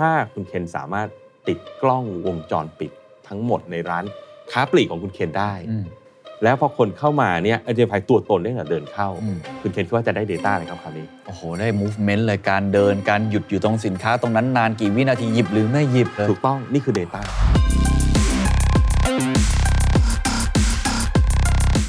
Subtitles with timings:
[0.00, 1.08] ถ้าคุณเคนสามารถ
[1.48, 2.90] ติดกล้องวงจรปิด
[3.28, 4.04] ทั้งหมดในร้าน
[4.52, 5.84] ค้าปลีกของคุณเคนได้อืม
[6.44, 17.20] แล้วพอคนเข้ามาเนี่ยไอเดียไฟตัวตนได้แต่เดินเข้าอืมคุณเคนคิดว่าจะได้ Data อะไรครับคราวนี้ โอ้โห ได้ movement เลยการเดินการหยุดอยู่ตรงสินค้าตรงนั้นนานกี่วินาทีหยิบหรือไม่หยิบเลยถูกต้องนี่คือ Data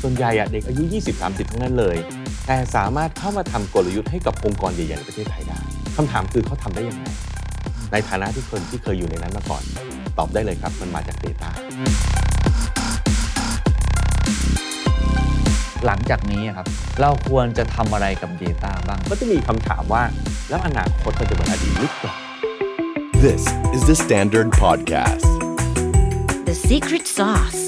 [0.01, 0.83] ส่วนใหญ่อะเด็กอายุ
[1.17, 1.97] 20-30 ทั้งนั้นเลย
[2.47, 5.59] แต่สามารถเข้ามาทำกลยุทธ์ให้กับองค์กรใหญ่ๆในประเทศไทยได้
[5.95, 7.03] คำถามคือเขาทำได้ยังไง
[7.91, 9.63] ในฐานะที่คนที่เคยอยู่ในนั้นมาก่อน
[10.17, 11.49] ตอบได้เลยครับ มันมาจาก Data
[15.85, 16.67] หลังจากนี้อะครับ
[17.01, 20.03] เราควรจะทำอะไรกับ Data บ้าง ก็จะมีคำถามว่า
[20.49, 22.15] แล้วอนาคตเราจะเหมือนอดีตหรือเปล่า
[23.25, 23.43] This
[23.75, 25.31] is the Standard Podcast.
[26.49, 27.61] The secret sauce.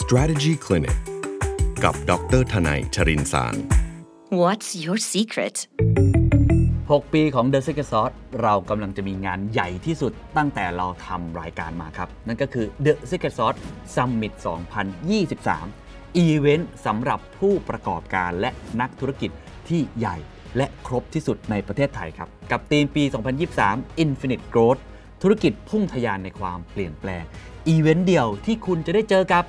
[0.00, 0.98] Strategy Clinic
[1.84, 3.54] กับดรทนายชรินสาร
[4.42, 5.56] What's your secret?
[6.92, 13.58] 6 ปีของ The Secret Sauce เรากำลังจะมีงานใหญ่ที่สุดตั้งแต่เราทำรายการมาครับ นั่นก็คือ The Secret Sauce
[13.94, 14.32] Summit
[15.46, 19.30] 2023 อีเวนต์สำหรับผู้ประกอบการและนักธุรกิจ
[19.68, 20.16] ที่ใหญ่
[20.56, 23.04] และครบที่สุดในประเทศไทยครับ กับธีมปี
[23.52, 24.80] 2023 Infinite Growth
[25.22, 27.24] ธุรกิจพุ่งทะยานในความเปลี่ยนแปลง
[27.68, 29.44] อีเวนต์เดียวที่คุณจะได้เจอกับ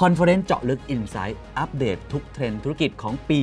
[0.00, 3.38] conference เจาะลึก Insight อัปเดตทุกเทรนด์ธุรกิจของปี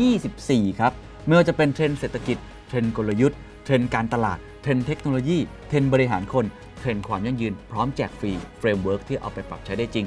[0.00, 0.94] 2024 ครับ
[1.28, 6.46] ไม่ว่าจะเป็นเทรนด์เศรษฐกิจ เทรนด์กลยุทธ์ เทรนด์การตลาด เทรนด์เทคโนโลยี เทรนด์บริหารคน
[6.78, 10.06] เทรนด์ความยั่งยืน พร้อมแจกฟรี framework ที่เอาไปปรับใช้ได้จริง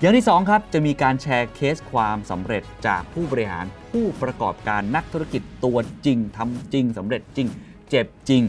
[0.00, 7.48] อย่างที่ 2 ครับ จะมีการแชร์เคสความสำเร็จจากผู้บริหารผู้ประกอบการนักธุรกิจตัวจริงทำจริงสำเร็จจริง
[7.90, 8.42] เจ็บจริง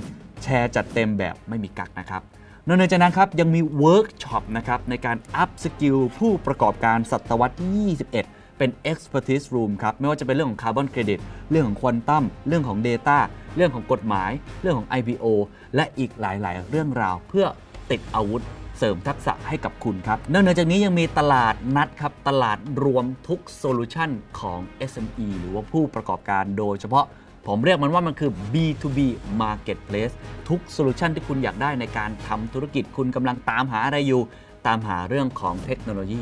[0.44, 2.22] แชร์จัดเต็มแบบไม่มีกักนะครับ
[2.68, 11.20] นอกจากนั้นครับยังมีเวิร์กช็อปนะครับในการ upskill ผู้ประกอบการศตวรรษที่21 เป็น Expertise Room ครับ ไม่ว่าจะเป็นเรื่องของคาร์บอนเครดิต
[11.52, 13.18] เรื่องของควอนตัมเรื่องของ Data
[13.56, 15.26] เรื่องของกฎหมาย เรื่องของ IPO
[15.76, 17.46] และอีกหลาย ๆ เรื่องราวเพื่อ
[17.92, 18.44] ติดอาวุธ
[18.78, 24.10] เสริมทักษะให้กับคุณครับนอกจากนี้ยังมีตลาดนัดครับ ตลาดรวมทุก solution
[24.40, 24.60] ของ
[24.92, 27.06] SME หรือว่าผู้ประกอบการโดยเฉพาะ
[27.48, 29.00] ผมเรียกมันว่ามันคือ B2B
[29.42, 30.14] Marketplace
[30.50, 34.22] ทุก solution ที่คุณอยากได้ในการทำธุรกิจคุณกำลังตามหาอะไรอยู่
[34.68, 36.22] ตามหาเรื่องของเทคโนโลยี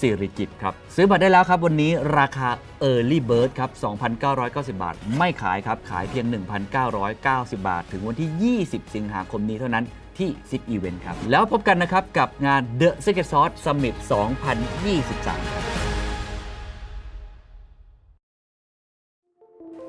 [0.00, 2.48] สิริกิติ์ครับซื้อบัตรได้แล้วครับวันนี้ราคา
[2.90, 3.70] Early Bird ครับ
[4.22, 6.26] 2,990 บาท ไม่ขายครับ ขายเพียง
[6.96, 9.84] 1,990 บาท ถึงวันที่ 20 สิงหาคมนี้เท่านั้น
[10.18, 13.94] ที่ Zip Event ครับ แล้วพบกันนะครับ กับงาน The Secret Sauce Summit
[14.72, 15.64] 2023ครับ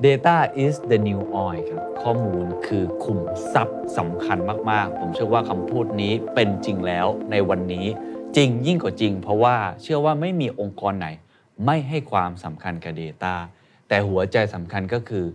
[0.05, 3.19] Data is the new oil ครับ ข้อมูลคือขุม
[3.53, 4.37] ทรัพย์สำคัญ
[4.71, 7.85] มาก ๆ ผมเชื่อว่าคำพูดนี้เป็นจริงแล้วในวันนี้
[8.37, 11.07] จริงยิ่งกว่าจริง เพราะว่าเชื่อว่าไม่มีองค์กรไหน
[11.65, 13.35] ไม่ให้ความสำคัญกับ Data
[13.87, 15.25] แต่หัวใจสำคัญก็คือ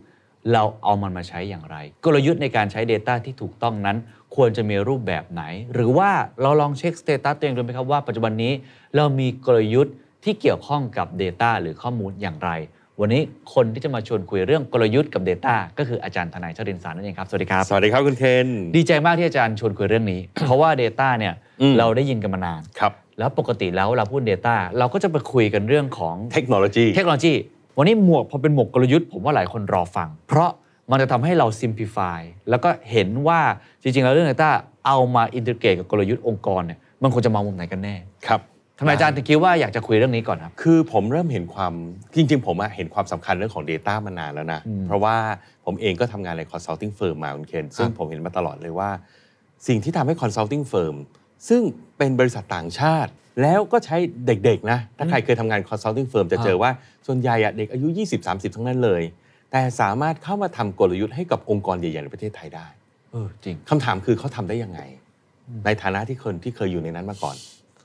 [0.53, 3.97] เราเอามันมาใช้อย่างไร กลยุทธ์ในการใช้ Data ที่ถูกต้องนั้น
[4.35, 5.43] ควรจะมีรูปแบบไหน
[5.73, 6.11] หรือว่า
[6.43, 8.53] เราลองเช็ค status ตัวเองดูไหมครับว่าปัจจุบันนี้
[8.97, 9.95] เรามีกลยุทธ์
[10.25, 12.51] ที่เกี่ยวข้องกับ Data หรือข้อมูลอย่างไร
[13.03, 13.23] วันนี้
[13.55, 27.35] คนที่จะมาชวนคุยเรื่องกลยุทธ์กับ Data ก็คืออาจารย์ธนัยชรินทร์สารนั่นเองครับ สวัสดีครับ สวัสดีครับคุณเคนดีใจมากที่อาจารย์ชวนคุยเรื่องนี้ เพราะว่า Data เนี่ยอืมเราได้ยินกันมานานครับแล้วปกติแล้วเราพูด Data เราก็จะไปคุยกันเรื่องของเทคโนโลยีเทคโนโลยี
[27.79, 30.51] วันนี้หมวกพอเป็นหมวกกลยุทธ์ผมว่าหลายคนรอฟัง เพราะ
[30.91, 32.21] มันจะทำให้เรา simplify
[32.51, 33.41] แล้วก็เห็นว่า
[33.83, 34.51] จริงๆแล้วเรื่อง Data
[34.87, 37.95] เอามาอินทิเกรตกับกลยุทธ์องค์กรเนี่ยมันควรจะมองมุมไหนกันแน่
[38.27, 38.41] ครับ
[38.79, 41.73] ทำไมอาจารย์ถึงคิดว่าอยากจะคุยเรื่องนี้ก่อนครับ คือผมเริ่มเห็นความ
[42.17, 45.17] จริง ๆ ผมอะเห็นความสำคัญเรื่องของ Data มานานแล้วนะอืมเพราะว่า
[45.67, 48.91] ผมเองก็ทำงานใน consulting firm มาคุณเคนซึ่งผมเห็นมาตลอดเลยว่า
[49.67, 50.97] สิ่งที่ทำให้ consulting firm
[51.49, 51.63] ซึ่ง
[51.99, 53.11] เป็นบริษัทต่างชาติ
[53.43, 53.97] แล้วก็ใช้
[54.27, 56.71] เด็ก ๆ นะ ถ้าใครเคยทำงาน consulting firm จะเจอว่า
[57.07, 57.89] ส่วนใหญ่อะเด็กอายุ
[58.23, 59.03] 20-30 ทั้งนั้นเลย
[59.53, 62.67] แต่สามารถเข้ามาทำกลยุทธ์ให้กับองค์กรใหญ่ๆในประเทศไทยได้
[63.13, 64.81] เออจริงคำถามคือเขาทำได้ยังไง
[65.65, 67.37] ในฐานะที่คนที่เคยอยู่ในนั้นมาก่อน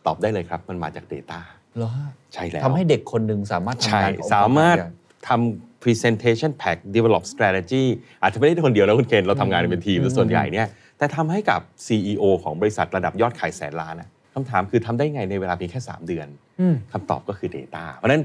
[0.06, 1.40] ตอบได้เลยครับ มันมาจาก Data
[1.78, 4.88] เหรอฮะใช่แล้ว ทำให้เด็กคนหนึ่งสามารถทำใช่ งานกับองค์กสามารถได้
[5.28, 7.84] ทำ presentation pack develop strategy
[8.22, 10.68] อาจจะไม่ได้คนเดียวนะคุณเคนเราทำงานเป็นทีมอืม ส่วนใหญ่เนี่ย
[10.98, 16.28] แต่ทำให้กับ CEO ของบริษัทระดับยอดขายแสนล้านนะคำถามคือทำได้ไงในเวลาเพียงแค่ 3 เดือน
[16.60, 18.24] อืม คำตอบก็คือ Data เพราะฉะนั้น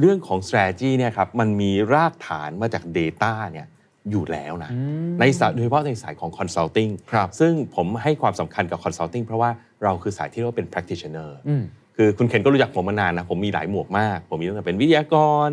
[0.00, 3.66] เรื่องของ strategy เนี่ยครับมันมีรากฐานมาจาก Data เนี่ย
[4.10, 4.70] อยู่แล้วนะ
[5.20, 9.50] ในสายโดยเฉพาะในสายของ consulting ครับ ซึ่งผมให้ความสำคัญกับ consulting เพราะว่า
[9.84, 11.62] เราคือสายที่เรียกว่าเป็น practitioner อืม
[11.96, 15.16] คือคุณเคนก็รู้จักผมมานานนะ ผมมีหลายหมวกมาก ผมมีตั้งแต่เป็นวิทยาก
[15.46, 15.48] ร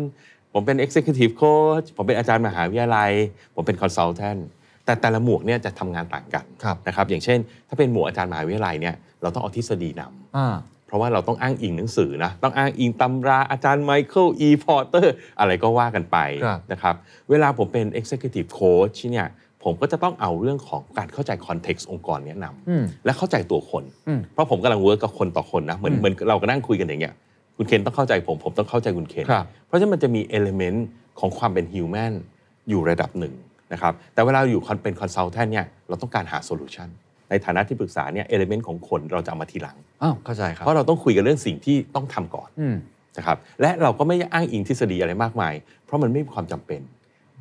[0.52, 3.12] ผมเป็น executive coach ผมเป็นอาจารย์มหาวิทยาลัย
[3.54, 4.40] ผมเป็น consultant
[4.84, 7.38] แต่แต่ละหมวกเนี่ยจะทำงานต่างกันครับนะครับอย่างเช่น
[7.68, 10.56] ถ้าเป็นหมวกอาจารย์มหาวิทยาลัยเนี่ยเราต้องเอาทฤษฎีนำอ่า
[10.86, 16.94] เพราะว่าเราต้องอ้างอิงหนังสือนะต้องอ้างอิงตำราอาจารย์ไมเคิลอีพอร์เตอร์อะไรก็ว่ากันไปครับนะครับ
[17.30, 19.26] เวลาผมเป็น Executive Coach เนี่ย
[19.66, 27.14] ผมก็จะต้องเอาเรื่องของการเข้าใจ context องค์กรเนี้ยอืมนำและเข้าใจตัวคนอืมเพราะผมกำลัง work กับคนต่อคนนะเหมือนอืมเหมือนเราก็นั่งคุยกันอย่างเงี้ย
[27.56, 30.86] คุณเคนต้องเข้าใจผมผมต้องเข้าใจคุณเคนครับเพราะฉะนั้นมันจะมี element
[31.20, 32.12] ของความเป็น human
[32.68, 33.34] อยู่ระดับหนึ่ง
[33.72, 36.88] นะครับแต่เวลาอยู่เป็น consultant เนี่ยเราต้องการหา solution
[37.30, 42.76] ในฐานะที่ปรึกษาเนี่ย element ของคนเราจะเอามาทีหลังอ้าวเข้าใจครับเพราะเราต้องคุยกันเรื่องสิ่งที่ต้องทำก่อนอืม
[43.18, 45.54] นะครับและเราก็ไม่อ้างอิงทฤษฎีอะไรมากมาย
[45.84, 46.80] เพราะมันไม่มีความจำเป็น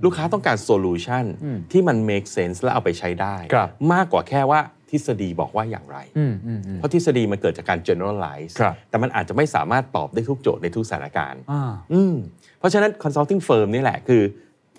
[0.04, 4.60] ลูกค้าต้องการ solution อืมที่มัน make sense และเอาไปใช้ได้ครับมากกว่าแค่ว่า
[4.90, 12.16] ทฤษฎีบอกว่าอย่างไรอืมอืมอืมเพราะทฤษฎีมันเกิดจากการ generalize ครับแต่มันอาจจะไม่สามารถตอบได้ทุกโจทย์ในทุกสถานการณ์อ่าอืม
[12.60, 14.22] เพราะฉะนั้น consulting firm นี่แหละคือ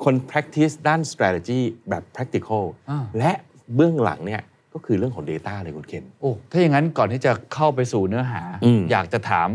[0.04, 1.60] คน practice ด้าน strategy
[1.90, 3.32] แบบ practical อ่าและ
[3.74, 4.42] เบื้องหลังเนี่ย
[4.74, 9.48] ก็คือเรื่องของ data เลยคุณเคนโอ้ถ้าอย่างนั้นก่อนที่จะเข้าไปสู่เนื้อหาอืมอยากจะถาม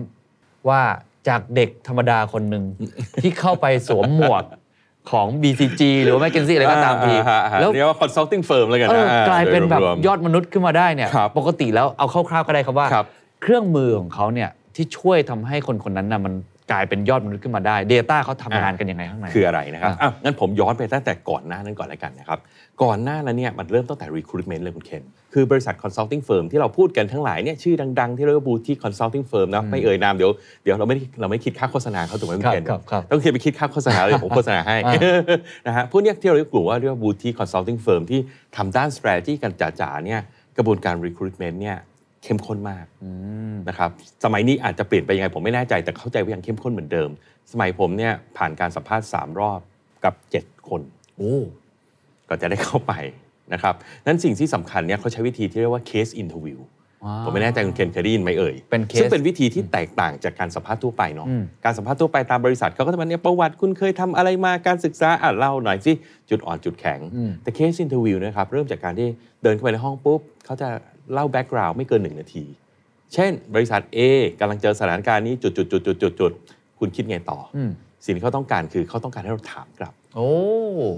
[0.70, 0.82] ว่า
[1.30, 2.64] จากเด็กธรรมดาคนหนึ่ง
[3.22, 4.44] ที่เข้าไปสวมหมวก
[5.12, 13.06] ของ BCG หรือว่า McKinsey อะไรก็ตามทีอ่อ่อ่แล้วเรียกว่า consulting firm แล้วกันเอนะออ่กลายเป็นแบบโรวมๆยอดมนุษย์ขึ้นมาได้เนี่ยครับปกติแล้วเอาคร่าวๆก็ได้ครับว่าครับ
[13.42, 16.34] เครื่องมือของเขาเนี่ยที่ช่วยทำให้คนคนนั้นน่ะมัน
[16.72, 22.40] กลายเป็นยอดมนุษย์ขึ้นมาได้ Data เขาทำงานกันยังไงข้างในคืออะไรนะครับอะอะงั้นผมย้อนไปตั้งแต่ก่อนหน้านั้นก่อนแล้วกันนะครับ
[22.84, 25.04] ก่อนหน้านั้นเนี่ยมันเริ่มตั้งแต่ recruitment เลยคุณเคน
[25.34, 30.32] คือบริษัท consulting firm ที่เราพูดกันทั้งหลายเนี่ยชื่อดัง ๆ ที่เรียกว่า boutique consulting firm นะไม่เอ่ยนามเดี๋ยว
[30.64, 34.94] เดี๋ยวเราไม่ได้เราไม่คิดค่าโฆษณาเขาถูกไหมคุณเคนครับครับต้องเคนไปคิดค่าโฆษณาเลยผมโฆษณาให้อ่า
[35.68, 38.20] นะฮะพวกเนี้ยที่เราเรียกกลุ่มว่าเรียกว่า boutique consulting firm ที่
[38.56, 40.22] ทำด้าน strategy กันจ๋าๆเนี่ย
[40.58, 41.78] กระบวนการ recruitment เนี่ย
[42.24, 42.86] เข้มข้นมาก
[43.70, 43.90] นะครับ
[44.24, 47.10] สมัยนี้อาจจะเปลี่ยนไปยังไงผมไม่แน่ใจแต่เข้าใจว่ายังเข้มข้นเหมือนเดิม
[47.52, 49.60] สมัยผมเนี่ยผ่านการสัมภาษณ์ 3 รอบ
[50.04, 50.82] กับ 7 คน
[51.18, 51.36] โอ้
[52.30, 52.94] ก็จะได้เข้าไป
[53.54, 53.76] นะครับ
[54.06, 56.60] นั้นสิ่งที่สำคัญเนี่ยเขาใช้วิธีที่เรียกว่า case interview
[57.06, 65.94] ว้าวผมไม่แน่ใจคุณเคนเคยได้ยินไหมเอ่ยเป็น case ซึ่งเป็นวิธีที่แตกต่างจากการสัมภาษณ์ทั่วไปเนาะอืมการสัมภาษณ์ทั่วไปตามบริษัทเขาก็จะมาเนี่ยประวัติคุณเคยทำอะไรมาการศึกษาอะเล่าหน่อยสิ
[66.30, 69.08] จุดอ่อนจุดแข็งอืมแต่ case interview นะครับเริ่มจากการที่
[69.44, 70.70] เดินเข้าไปในห้องปุ๊บเขาจะ
[71.14, 72.46] เล่า background ไม่เกินหนึ่งนาที
[73.14, 74.00] เช่น บริษัท A
[74.40, 76.32] กำลังเจอสถานการณ์นี้จุดจุดจุดจุดจุดจุด
[76.80, 77.72] คุณคิดไงต่อออืม
[78.06, 80.30] สิ่งที่เขาต้องการคือเขาต้องการให้เราถามกลับโอ้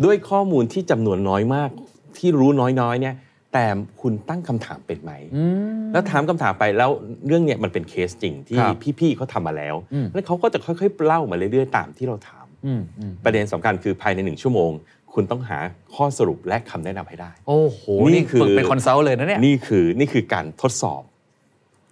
[0.06, 1.70] ด้วยข้อมูลที่จำนวนน้อยมาก
[2.18, 2.50] ที่รู้
[2.82, 3.16] น้อยๆเนี่ย
[3.54, 3.66] แต่
[4.02, 5.44] คุณตั้งคำถามเป็นไหมอื
[5.84, 6.90] มแล้วถามคำถามไปแล้ว
[7.28, 14.72] เรื่องเนี้ยมันเป็นเคสจริงที่ครับพี่ๆเขาทำมาแล้วอืมแล้วเขาก็จะค่อยๆเล่ามาเรื่อยๆตามที่เราถามอืมอืมประเด็นสำคัญคือภายในหนึ่งชั่วโมง
[15.14, 15.58] คุณต้องหา
[15.96, 21.02] ข้อสรุปและคำแนะนำให้ได้ โอ้โห นี่นี่คือฝึกเป็น consult เลยนะเนี่ย นี่คือนี่คือการทดสอบ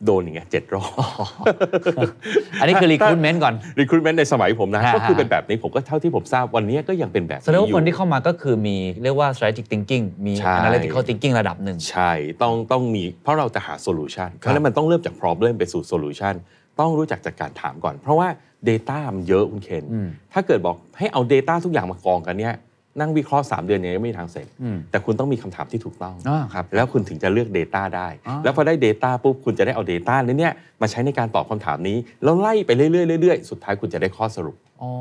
[0.06, 0.92] โดนอย่างเงี้ยเจ็ดรอบ
[2.60, 15.54] อันนี้คือ recruitment ก่อน recruitment ในสมัยผมนะฮะก็คือเป็นแบบนี้ผมก็เท่าที่ผมทราบวันนี้ก็ยังเป็นแบบแสดงว่าอยู่คนที่เข้ามาก็คือมีเรียกว่า strategic thinking มีใช่ analytical thinking ระดับหนึ่ง ใช่ ต้องต้องมีเพราะเราจะหา solution เพราะฉะนั้นมันต้องเริ่มจาก problem
[15.60, 16.34] ไปสู่ solution
[16.80, 18.28] ต้องรู้จักจากการถามก่อน เพราะว่า
[18.70, 22.56] Data มันเยอะคุณเคนอืมถ้าเกิดบอกให้เอา Data ทุกอย่างมากองกันเนี่ย
[23.00, 34.92] นั่งวิเคราะห์ 3 เดือนยังไม่มีทางเสร็จอืมแต่คุณต้องมีคำถามที่ถูกต้องอ่าครับแล้วคุณถึงจะเลือก Data ได้อ่าแล้วพอได้ Data ปุ๊บคุณจะได้เอา Data นี้เนี่ยมาใช้ในการตอบคำถามนี้ แล้วไล่ไปเรื่อยๆเรื่อยๆสุดท้ายคุณจะได้ข้อสรุปอ๋อ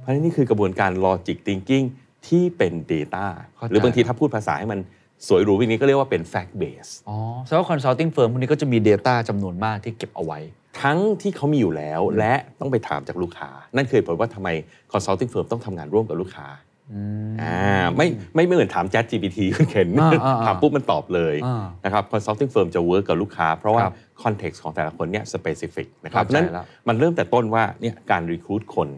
[0.00, 1.86] เพราะฉะนั้นนี่คือกระบวนการ logic thinking
[2.26, 4.80] ที่เป็น Data เข้าใจหรือบางทีถ้าพูดภาษาให้มัน
[5.28, 10.38] สวยหรูอย่างนี้ก็เรียกว่าเป็น fact base อ๋อแสดงว่า consulting firm พวกนี้ก็จะมี data จำนวนมากที่เก็บเอาไว้
[10.82, 14.48] ทั้งที่เขามีอยู่แล้วและต้องไปถามจากลูกค้า นั่นคือเหตุผลว่าทำไม
[14.92, 16.46] consulting firm ต้องทำงานร่วมกับลูกค้า
[17.42, 28.64] อ่าไม่ไม่ไม่เหมือนถาม Chat GPT คุณเข็นอ่าอ่าอ่าถามปุ๊บมันตอบเลยอ่านะครับ consulting firm จะ work กับลูกค้า เพราะว่าครับ context ของแต่ละคนเนี่ย specific นะครับเข้าใจนั้นแล้วมันเริ่มแต่ต้นว่าเนี่ยการ recruit
[28.76, 28.90] คน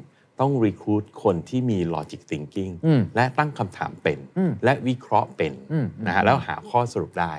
[0.45, 7.33] ต้อง recruit คนที่มี logic thinking อืมและตั้งคำถามเป็นอืมและวิเคราะห์เป็นอืมนะฮะแล้วหาข้อสรุปได้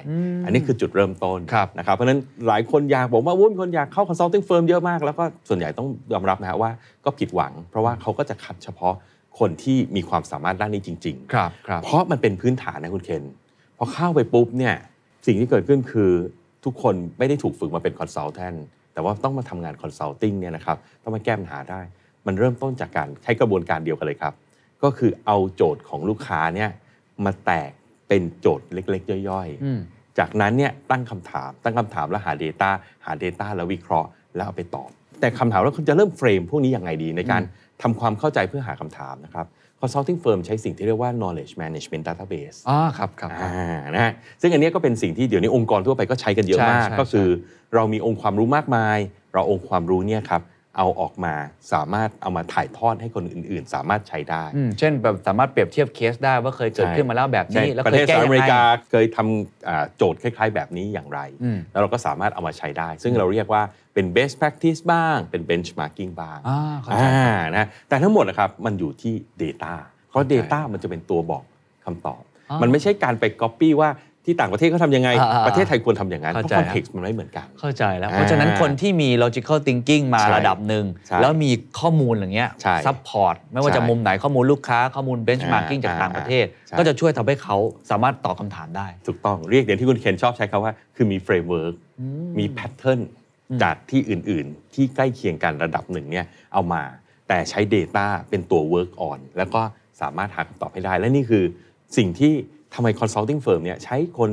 [0.45, 6.71] อันนี้คือจุดเริ่มต้นครับนะครับเพราะฉะนั้นหลายคนอยากบอกว่าโอ้ยมีคนอยากเข้า consulting firm เยอะมาก แล้วก็ส่วนใหญ่ต้องยอมรับนะฮะว่า
[7.05, 8.95] ก็ผิดหวัง เพราะว่าเขาก็จะคัดเฉพาะ
[9.39, 13.23] คนที่มีความสามารถด้านนี้จริงๆครับครับเพราะมันเป็นพื้นฐานนะคุณเคน
[13.77, 14.75] พอเข้าไปปุ๊บเนี่ย
[15.25, 16.11] สิ่งที่เกิดขึ้นคือ
[16.65, 18.55] ทุกคนไม่ได้ถูกฝึกมาเป็น consultant
[18.93, 21.81] แต่ว่าต้องมาทำงาน consulting เนี่ยนะครับต้องมาแก้ปัญหาได้
[22.27, 24.33] มันเริ่มต้นจากการใช้กระบวนการเดียวกันเลยครับ
[24.83, 26.69] ก็คือเอาโจทย์ของลูกค้าเนี่ย
[27.25, 27.71] มาแตก
[28.07, 32.69] เป็นโจทย์เล็ก ๆ ย่อยอืมๆจากนั้นเนี่ยตั้งคำถามตั้งคำถามแล้วหา Data
[33.05, 37.41] หา Data แล้ววิเคราะห์แล้วเอาไปตอบ แต่คำถามว่าคุณจะเริ่มเฟรมพวกนี้ยังไงดีในการ
[37.81, 39.45] ทำความเข้าใจเพื่อหาคำถามนะครับ
[39.81, 47.27] consulting firm ใช้สิ่งที่เรียกว่า knowledge management database อ๋อครับครับอ่านะฮะซึ่งอันเนี้ยก็เป็นสิ่งที่เดี๋ยวนี้องค์กรทั่วไปก็ใช้กันเยอะใช่มากใช่ก็คือ
[47.75, 48.97] เรามีองค์ความรู้มากมาย
[49.33, 50.43] เราองค์ความรู้เนี่ยครับ
[50.77, 51.35] เอาออกมา
[51.73, 63.61] สามารถเอามาถ่ายทอดให้คนอื่น ๆ สามารถใช้ได้อืมเช่นแบบสามารถเปรียบเทียบเคสได้ว่าเคยเกิดขึ้นมาแล้วแบบนี้ใช่แล้วประเคเทยศแก้สหรัฐยัองเมริไงกาเคยทำอ่าโจทย์คล้าย ๆ แบบนี้อย่างไรอืมแล้วเราก็สามารถเอามาใช้ได้ ซึ่งเราเรียกว่า
[63.99, 69.73] เป็น best practice บ้าง เป็น benchmarking บ้างอ่าเข้าใจอ่านะแต่ทั้งหมดนะครับมันอยู่ที่ Data
[70.09, 71.43] เพราะเข้าใจ Data มันจะเป็นตัวบอก
[71.85, 73.89] คำตอบอ๋อมันไม่ใช่การไป Copy ว่า
[74.25, 87.57] ที่ต่างประเทศเขาทำยังไงอ่าๆๆประเทศไทยควรทำอย่างนั้น เพเข้าราะใจ context มันไม่เหมือนกัน เข้าใจแล้วอ่าเพราะฉะนั้นคนที่มี logical thinking มาใช่ระดับหนึ่งใช่แล้วมีข้อมูลอย่างเงี้ยใช่ support ไม่ว่าจะใช่มุมไหนข้อมูลลูกค้า ข้อมูล benchmarking อ่าจากต่างประเทศใช่ก็จะช่วยทำให้เขา
[87.89, 91.73] สามารถตอบคำถามได้ ถูกต้อง เรียกอย่างที่คุณเคนชอบใช้คำว่า คือมี framework
[92.39, 92.99] มี pattern
[93.63, 96.81] จากที่อื่นๆ ที่ใกล้เคียงกันระดับหนึ่งเนี่ยเอามา
[97.27, 99.61] แต่ใช้ Data เป็นตัว work on แล้วก็
[100.01, 101.43] สามารถหาคำตอบให้ได้ และนี่คือ
[101.97, 102.33] สิ่งที่
[102.73, 104.31] ทำไม consulting firm เนี่ยใช้คน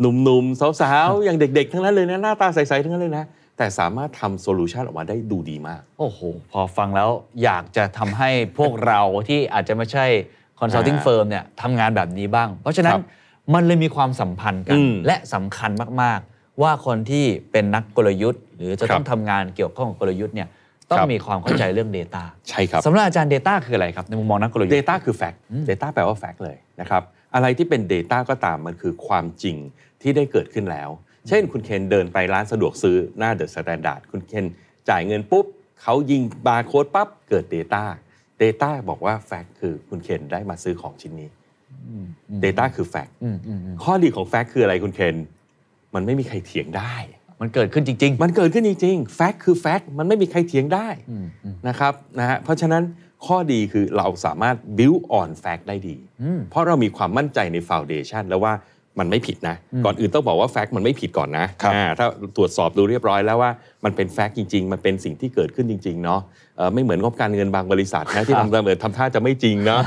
[0.00, 3.24] หนุ่มๆ สาวๆ อย่างเด็กๆ ทั้งนั้นเลยนะ หน้าตาใสๆ ทั้งนั้นเลยนะ
[3.56, 6.20] แต่สามารถทำโซลูชันออกมาได้ดูดีมาก โอ้โห
[6.52, 7.10] พอฟังแล้ว
[7.42, 10.06] อยากจะทำให้พวกเราที่อาจจะไม่ใช่
[10.60, 13.02] consulting อ่า firm เนี่ยทำงานแบบนี้บ้าง เพราะฉะนั้คนรับ
[13.54, 15.70] มันเลยมีความสัมพันธ์กันอืมและสำคัญ
[16.02, 20.48] มากๆ ว่าคนที่เป็นนักกลยุทธ์ หรือจะครับต้องทำงานเกี่ยวข้องกับกลยุทธ์เนี่ย
[20.90, 27.02] ต้องครับมีความเข้าใจเรื่อง Data ใช่ครับสำหรับอาจารย์ Data คืออะไรครับในมุมมองนักกลยุทธ์ Data คือ fact Data แปลว่า fact เลยนะครับ
[27.34, 29.56] อะไรที่เป็น Data ก็ตามมันคือความจริง
[30.02, 30.90] ที่ได้เกิดขึ้นแล้ว
[31.28, 34.46] เช่นคุณเคนเดินไปร้านสะดวกซื้อหน้าเดอะสแตนดาร์ดคุณเคน
[34.88, 35.46] จ่ายเงินปุ๊บ
[35.82, 37.84] เขายิงบาร์โค้ดปั๊บเกิด Data
[38.42, 41.28] Data บอกว่า fact คือคุณเคนได้มาซื้อของชิ้นนี้
[42.44, 45.16] Data คือ fact อืมอืมอืมข้อดีของ fact คืออะไรคุณเคน
[45.94, 46.94] มันไม่มีใครเถียงได้
[47.40, 52.82] มันเกิดขึ้นจริงมันเกิดขึ้นจริงๆ fact คือ fact มันไม่มีใครเถียงได้อืมอืมนะครับนะฮะเพราะฉะนั้น
[53.26, 58.54] ข้อดีคือเราสามารถ build on fact ได้ดีอืมเพราะเรามีความมั่นใจใน foundation แล้วว่า
[59.00, 63.50] มันไม่ผิดนะ ก่อนอื่นต้องบอกว่า fact มันไม่ผิดก่อนนะครับอ่าถ้าตรวจสอบดูเรียบร้อยแล้วว่า
[63.84, 66.20] มันเป็น fact จริง ๆ มันเป็นสิ่งที่เกิดขึ้นจริง ๆ เนาะ
[66.56, 69.80] เอ่อไม่เหมือนงบการเงินบางบริษัทนะที่ทำเหมือนทำท่าจะไม่จริงเนาะ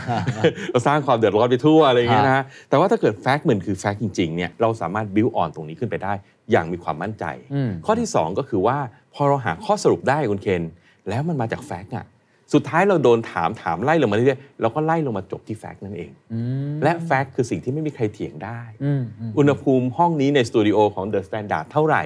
[0.71, 6.13] เราสร้างความเดือดร้อนไปทั่วอะไรอย่างเงี้ยนะฮะแต่ว่าถ้าเกิด fact เหมือนคือ fact จริงๆเนี่ยเราสามารถ build on ตรงนี้ขึ้นไปได้
[6.51, 8.77] อย่างมีความมั่นใจอืมข้อที่ 2 ก็คือว่า
[9.13, 10.63] พอเราหาข้อสรุปได้คุณเคน
[11.09, 12.05] แล้วมันมาจาก fact อะ
[12.53, 16.39] สุดท้ายเราโดนถามถามไล่ลงมาเรื่อยๆเราก็ไล่ลงมาจบที่ fact นั่นเองอื
[16.73, 22.03] มและ fact คือสิ่งที่ไม่มีใครเถียงได้อืมอืมอุณหภูมิห้องนี้ในสตูดิโอของ The Standard เท่าไหร่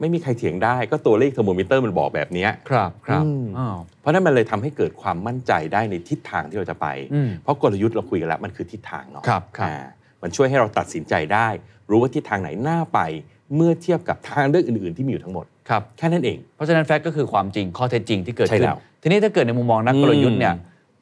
[0.00, 9.76] ไม่มีใครเถียงได้ก็ตัวเลขเทอร์โมมิเตอร์มันบอกแบบเนี้ยครับครับอืมอ้าวเพราะนั้นมันเลยทำให้เกิดความมั่นใจได้ในทิศทางที่เราจะไปอืมเพราะกลยุทธ์เราคุยกันแล้วมันคือทิศทางเนาะครับครับอ่า
[10.22, 11.48] มันช่วยให้เราตัดสินใจได้
[11.90, 13.00] รู้ว่าทิศทางไหนน่าไป
[13.56, 20.54] เมื่อเทียบกับทางเลือกอื่น ๆ ที่มีอยู่ทั้งหมดครับแค่นั้นเอง เพราะฉะนั้น fact ก็คือความจริงข้อเท็จจริงที่เกิดใช่ขึ้นแล้วทีนี้ถ้าเกิดในมุมมองนักกลยุทธ์เนี่ย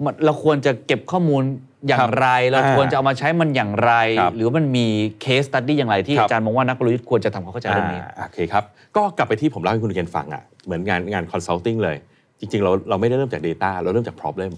[0.05, 1.43] มันเราควรจะเก็บข้อมูล
[1.89, 4.87] อย่างไร เราอ่าควรจะเอามาใช้มันอย่างไรครับหรือว่ามันมี
[5.21, 8.65] case study อย่างไรที่ครับอาจารย์มองว่านักกลยุทธ์ควรจะทำความเข้าใจเรื่องนี้อ่าโอเคครับ
[8.97, 11.97] ก็กลับไปที่ผมเล่าให้คุณเคนฟังอะเหมือนงานงาน consulting เลย
[12.41, 14.53] จริง ๆ เราเราไม่ได้เริ่มจาก Data เราเริ่มจาก problem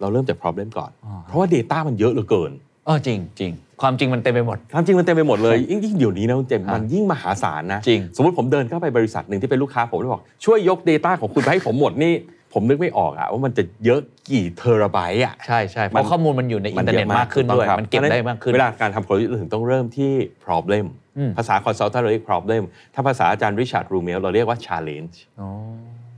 [0.00, 2.52] เราเริ่มจาก problem ก่อนอ๋อเพราะว่า Data มันเยอะเหลือเกิน
[2.86, 3.52] เออจริงจริง
[3.82, 12.14] ความจริงมันเต็มไปหมด ความจริงมันเต็มไปหมดเลยยิ่งยิ่งเดี๋ยวนี้นะคุณเจมส์อะมันยิ่งมหาศาลนะจริงสมมติผมเดินเข้าไปบริษัทหนึ่งที่เป็นลูกค้าผมแล้วบอกช่วยยก Data ของคุณไปให้ผมหมดนี่
[12.52, 14.00] ผมนึกไม่ออกอะว่ามันจะเยอะ
[14.30, 20.12] กี่เทราไบต์อะใช่ใช่เพมันราะข้อมูลมันอยู่ในอินเทอร์เน็ตมากขึ้นด้วยถูกต้องครับมันเก็บได้มากขึ้น เวลาการทำกลยุทธ์เราถึงต้องเริ่มที่
[20.44, 20.86] problem
[21.18, 22.62] อืมภาษา consultant เราเรียก problem
[22.94, 25.48] ถ้าภาษาอาจารย์ Richard Rumelt เราเรียกว่า challenge อ๋อ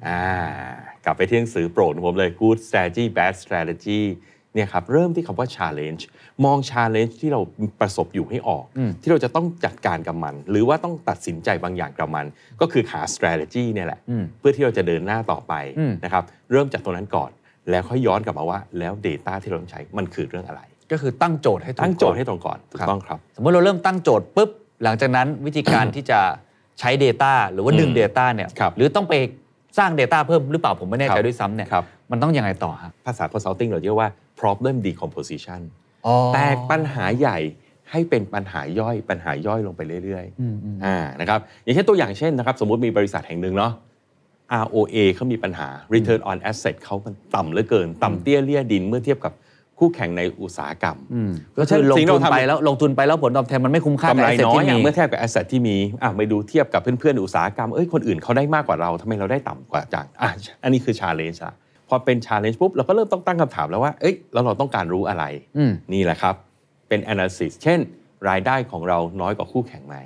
[0.07, 0.23] อ่า
[1.05, 4.01] กลับไปที่หนังสือโปรดของผมเลย good strategy bad strategy
[4.55, 6.03] เนี่ยครับเริ่มที่คำว่า challenge
[6.45, 7.41] มอง challenge ที่เรา
[7.81, 12.27] ประสบอยู่ให้ออกอืมที่เราจะต้องจัดการกับมัน หรือว่าต้องตัดสินใจบางอย่างกับมัน
[12.61, 17.31] ก็คือหา strategy เนี่ยแหละอืมเพื่อที่เราจะเดินหน้าต่อไปอืมนะครับเริ่มจากตรงนั้นก่อน
[17.71, 20.61] แล้วค่อยย้อนกลับมาว่า แล้ว Data ที่เราต้องใช้มันคือเรื่องอะไร
[20.93, 24.51] ก็คือตั้งโจทย์ให้ถูกตั้งโจทย์ก่อนให้ตรงก่อนถูกครับต้องครับสมมติเราเริ่มตั้งโจทย์ปุ๊บ
[24.85, 26.21] หลังจากนั้นวิธีการที่จะ
[26.81, 29.15] ใช้ Data หรือว่าดึงอืม Data เนี่ยครับหรือต้องไป
[29.79, 34.09] สร้าง Data เพิ่มหรือเปล่าผมไม่แน่ครัใจบด้วยซ้ำเนี่ยครับมันต้องยังไงต่อครับภาษา consulting เราเรียกว่า
[34.41, 35.88] problem decomposition อ๋อ
[36.35, 37.39] แตกปัญหาใหญ่
[37.91, 43.73] ให้เป็นปัญหาย่อย ปัญหาย่อยลงไปเรื่อยอืมอืมๆอ่านะครับอย่างเช่นตัวอย่างเช่นนะครับสมมุติมีบริษัทแห่งหนึ่งเนาะ
[44.65, 49.33] ROA เขามีปัญหา Return on Asset เขามันต่ำเหลือเกิน ต่ำเตี้ยเลี่ยดินเมื่อเทียบกับ
[49.79, 60.31] คู่แข่งในอุตสาหกรรมอืมเพราะก็ฉะคืนั้อนลงสิ่งที่ทุนเราทำไปแล้วลงทุนไปแล้วผลตอบแทนมันไม่คุ้มค่ากำไรกับ asset น้อยที่อะมีเมื่อเทียบกับ asset ที่มีอะไปดูเทียบกับเพื่อนๆอุตสาหกรรมเอ้ยคนอื่นเขาได้มากกว่าเราทำไมเราได้ต่ำกว่าจังอะ
[60.63, 61.55] อันนี้คือ challenge อะ
[61.89, 65.25] พอเป็น challenge ปุ๊บเราก็เริ่มต้องตั้งคำถามแล้วว่า เอ้ยแล้วเราต้องการรู้อะไร
[65.57, 66.35] อืมนี่แหละครับ
[66.89, 67.79] เป็น analysis เช่น
[68.29, 69.97] รายได้ของเราน้อยกว่าคู่แข่งไหม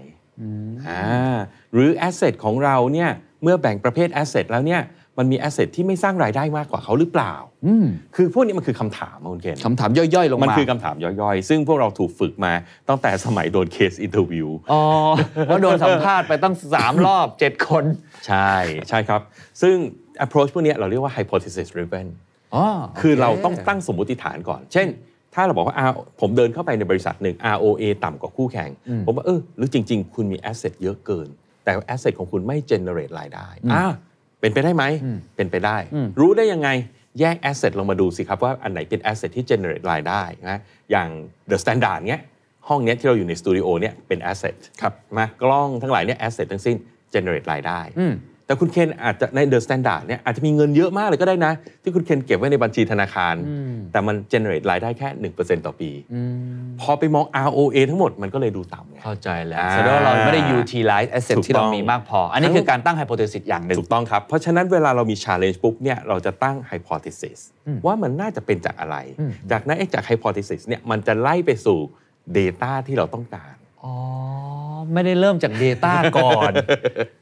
[0.88, 1.36] อ่า
[1.72, 3.10] หรือ asset ของเราเนี่ย
[3.42, 4.82] เมื่อแบ่งประเภท asset แล้วเนี่ย
[5.18, 7.34] มันมี asset ที่ไม่สร้างรายได้มากกว่าเขาหรือเปล่า
[7.66, 7.86] อืม
[8.16, 12.52] คือพวกนี้มันคือคำถามอะคุณเคนคำถามย่อยๆ ลงมา มัมันคือคำถามย่อยๆ ซึ่งพวกเราถูกฝึกมา
[12.88, 14.82] ตั้งแต่สมัยโดน case interview อ๋อ
[15.46, 17.84] เพราะโดนสัมภาษณ์ไปตั้ง 3 รอบ 7 คน
[18.26, 18.52] ใช่
[18.88, 19.20] ใช่ครับ
[19.62, 19.76] ซึ่ง
[20.24, 22.06] approach พวกเนี้ยเราเรียกว่า hypothesis driven
[22.54, 22.64] อ๋อ
[23.00, 24.88] คือเราต้องตั้งสมมติฐานก่อน เช่น
[25.34, 25.86] ถ้าเราบอกว่าอ่า
[26.20, 28.70] ผมเดินเข้าไปในบริษัทหนึ่ง ROA ต่ำกว่าคู่แข่ง
[29.06, 31.28] ผมว่าเออหรือจริง ๆ คุณมี asset เยอะเกิน
[31.64, 33.84] แต่ asset ของคุณไม่ generate รายได้อ่า
[34.40, 34.84] เป็นไปได้ไหม
[35.36, 35.76] เป็นไปได้
[36.20, 36.68] รู้ได้ยังไง
[37.20, 40.58] แยก asset ลงมาดูสิครับว่าอันไหนเป็น asset ที่ generate รายได้นะ
[40.90, 41.08] อย่าง
[41.50, 42.20] the standard เนี้ย
[42.68, 46.76] ห้องเนี้ยที่เราอยู่ในสตูดิโอเนี้ยเป็น asset ครับมากล้องทั้งหลายเนี่ย asset ทั้งสิ้น
[47.14, 47.80] generate รายได้
[48.46, 53.34] แต่คุณเคนอาจจะใน The Standard เนี่ยอาจจะมีเงินเยอะมากเลยก็ได้นะ ที่คุณเคนเก็บไว้ในบัญชีธนาคาร
[53.92, 55.08] แต่มัน generate รายได้แค่
[55.38, 55.90] 1%ต่อปี
[56.80, 67.38] พอไปมอง ROA ทั้งหมดมันก็เลยดูต่ำไงเข้าใจแล้วอ่าแสดงว่าเราไม่ได้ utilize asset ถูกที่เราต้องมีมากพอ อันนี้คือการตั้ง hypothesis อย่างหนึ่งถูกต้องครับ เพราะฉะนั้นเวลาเรามี challenge ปุ๊บเนี่ยเราจะตั้ง hypothesis
[67.86, 68.96] ว่ามันน่าจะเป็นจากอะไร
[69.50, 71.78] จากนั้นไอ้จาก hypothesis เนี่ยมันจะไล่ไปสู่
[72.38, 73.94] data ที่เราต้องการอ๋อ
[74.94, 76.52] ไม่ได้เริ่มจาก Data ก่อน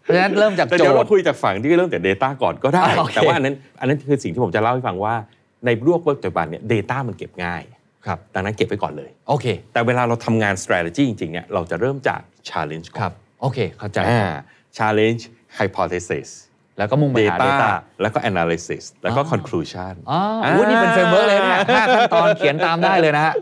[0.02, 5.14] เพราะฉะนั้นเริ่มจากแต่โจทย์เดี๋ยวเราคุยจากฝั่งที่เริ่มจาก Data ก่อนก็ได้อ่าโอเคแต่ว่าอันนั้นอันนั้นคือสิ่งที่ผมจะเล่าให้ฟังว่า
[5.66, 7.62] ในโลกปัจจุบันเนี่ย Data มันเก็บง่าย
[8.06, 14.24] ครับดังนั้นเก็บไว้ก่อนเลยโอเค แต่เวลาเราทำงาน strategy จริงๆเนี่ยเราจะเริ่มจาก challenge ก่อนครับโอเคเข้าใจอ่า
[14.78, 15.22] challenge
[15.58, 16.28] hypothesis
[16.78, 17.70] แล้วก็มุ่งไปหา data Data
[18.02, 20.20] แล้วก็ analysis แล้วก็ conclusion อ๋อ
[20.56, 23.34] อุ๊ยนี่เป็น framework เลยเนี่ยห้าขั้นตอนเขียนตามได้เลยนะฮะ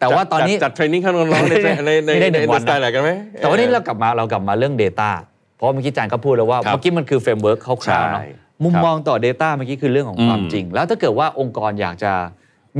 [0.00, 1.54] แต่ว่าตอนนี้จัดจัดเทรนนิ่งข้างน้องๆใน
[1.86, 5.10] ในในไม่ได้หนึ่งในวันนะสไตล์ไหนกันไหมแต่วันนี้เรากลับมาเรากลับมาเรื่อง Data
[5.56, 8.26] เพราะเมื่อกี้อาจารย์ก็พูดแล้วว่าครับเมื่อกี้มันคือเฟรมเวิร์กคร่าวๆเนาะใช่
[8.62, 12.12] มุมครับมองต่อ Data เมื่อกี้คือเรื่องของความอืมจริง แล้วถ้าเกิดว่าองค์กรอยากจะ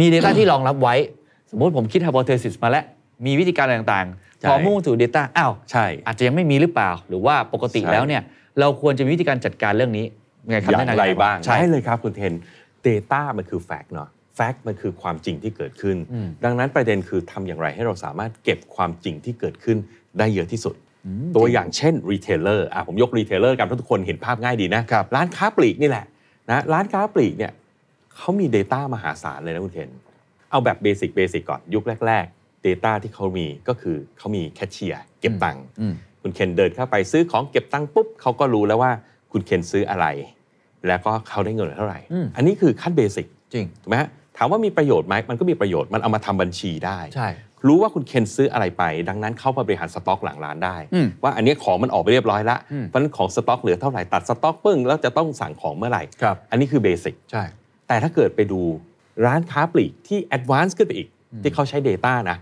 [0.01, 0.95] มี Data ที่รองรับไว้
[1.51, 2.85] สมมติผมคิด hypothesis มาแล้ว
[3.27, 8.23] มีวิธีการอะไรต่างๆ พอมุ่งสู่ Data อ้าวใช่ อาจจะยังไม่มีหรือเปล่า หรือว่าปกติใช่แล้วเนี่ย
[8.61, 10.07] เราควรจะมีวิธีการจัดการเรื่องนี้
[10.45, 12.35] ยังไงคำอย่าแนะงนำไรบ้างใช่ได้เลยครับคุณเทน
[12.87, 14.09] Data มันคือ Fact เนาะ
[14.39, 15.97] Fact มันคือความจริงที่เกิดขึ้น
[16.45, 19.79] ดังนั้นประเด็นคือทำอย่างไรให้เราสามารถเก็บความจริงที่เกิดขึ้น
[20.19, 20.75] ได้เยอะที่สุด
[21.37, 24.83] ตัวอย่างเช่น retailer อะผมยก retailer กันเพราะทุกคนเห็นภาพง่ายดีนะ
[25.17, 26.07] ร้านค้าปลีกนี่แหละ
[26.51, 27.53] นะร้านค้าปลีกเนี่ย
[28.17, 29.91] เขามี Data มหาศาลเลยนะคุณเทน
[30.51, 38.91] เอาแบบเบสิกเบสิกก่อนยุคแรก ๆ Data ที่เขามีก็คือเขามีแคชเชียร์เก็บตังค์อืมคุณเคนเดินเข้าไปซื้อของเก็บตังค์ปุ๊บเขาก็รู้แล้วว่า
[39.33, 40.07] คุณเคนซื้ออะไร
[40.87, 47.29] แล้วก็เขาได้เงินเท่าไหร่อืมอันนี้คือขั้น basic จริงถูกไหมฮะถามว่ามีประโยชน์ไหมมันก็มีประโยชน์มันเอามาทำบัญชีได้ใช่
[47.67, 57.45] รู้ว่าคุณเคนซื้ออะไรไป ดังนั้นเข้ามาบริหารสต็อกหลังร้านได้อืมว่าอันนี้ของมันออกไปเรียบร้อยละอืมเพราะฉะนั้นของสต็อกเหลือเท่าไหร่ตัดสต็อกปึ้งแล้วจะต้องสั่งของเมื่อไหร่ครับอันนี้คือ basic ใช่
[57.89, 58.61] แต่ถ้าเกิดไปดู
[59.27, 61.09] ร้านค้าปลีกที่ advance ขึ้นไปอีก
[61.43, 62.37] ที่เขาใช้ Data นะ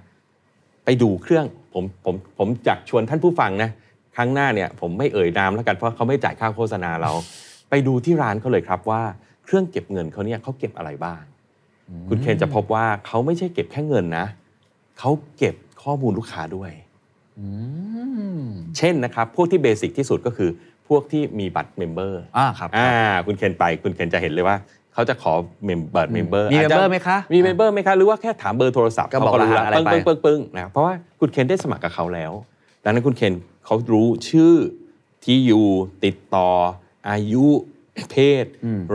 [0.84, 3.70] ไปดูเครื่องผมผมผมอยากชวนท่านผู้ฟังนะ
[4.16, 7.12] ครั้งหน้าเนี่ยผมไม่เอ่ยนามแล้วกันเพราะเขาไม่จ่ายค่าโฆษณาเรา
[7.70, 9.02] ไปดูที่ร้านเขาเลยครับว่า
[9.44, 11.22] เครื่องเก็บเงินเขาเนี่ยเขาเก็บอะไรบ้าง
[12.08, 14.26] คุณเคนจะพบว่าเขาไม่ใช่เก็บแค่เงินนะ
[14.98, 16.70] เขาเก็บข้อมูลลูกค้าด้วย
[18.78, 20.50] เช่นนะครับ พวกที่ basic ที่สุดก็คือ
[20.88, 22.92] พวกที่มีบัตร member อ่าครับอ่า
[23.26, 24.56] คุณเคนไปคุณเคนจะเห็นเลยว่า
[24.94, 25.32] เขาจะขอ
[25.64, 32.32] member member มี member ไหมคะมี member ไหมคะหรือว่าแค่ถามเบอร์โทรศัพท์ก็บอกเขารู้รหัสอะไรปึ้งไปปึ้งปึ้งปึ้งนะครับเพราะว่าคุณเคนได้สมัครกับเขาแล้ว
[32.84, 34.54] ดังนั้นคุณเคนเขารู้ชื่อ
[35.24, 35.66] ที่อยู่
[36.04, 36.48] ติดต่อ
[37.10, 37.46] อายุ
[38.10, 38.44] เพศ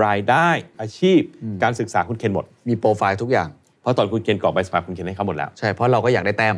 [0.06, 0.50] รายได้
[0.82, 1.22] อาชีพ
[1.64, 3.50] การศึกษาคุณเคนหมด มีโปรไฟล์ทุกอย่าง
[3.82, 6.56] เพราะตอนคุณเคนกรอกใบสมัครคุณเคนให้เขาหมดแล้ว ใช่ เพราะเราก็อยากได้แต้ม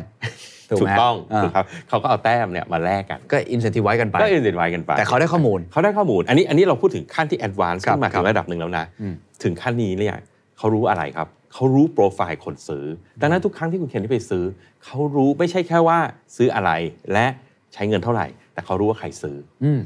[0.70, 10.14] ถูกไหมอ่าถูกต้องครับเขาก็เอาแต้มเนี่ยมาแลกกัน ก็ incentivize กันไป ก็เอ็นเดนไว้กันไป แต่เขาได้ข้อมูล เขาได้ข้อมูล อันนี้อันนี้เราพูดถึงขั้นที่ advance ครับขึ้นมาครัถึบงระดับหนึ่งแล้วนะอืมถึงขั้นนี้เนี่ย
[10.58, 12.84] เขารู้อะไรครับเขารู้โปรไฟล์คนซื้อ
[13.20, 14.44] ดังนั้นทุกครั้งที่คุณเคนที่ไปซื้อ
[14.84, 15.98] เขารู้ไม่ใช่แค่ว่า
[16.36, 16.70] ซื้ออะไร
[17.12, 17.26] และ
[17.74, 19.80] ใช้เงินเท่าไหร่ แต่เขารู้ว่าใครซื้ออืม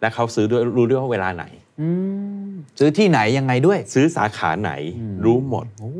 [0.00, 1.61] และเขาซื้อด้วยรู้ด้วยว่าเวลาไหนอืม
[2.78, 4.72] ซื้อที่ไหนยังไงด้วย ซื้อสาขาไหน
[5.24, 5.92] รู้หมดโอ้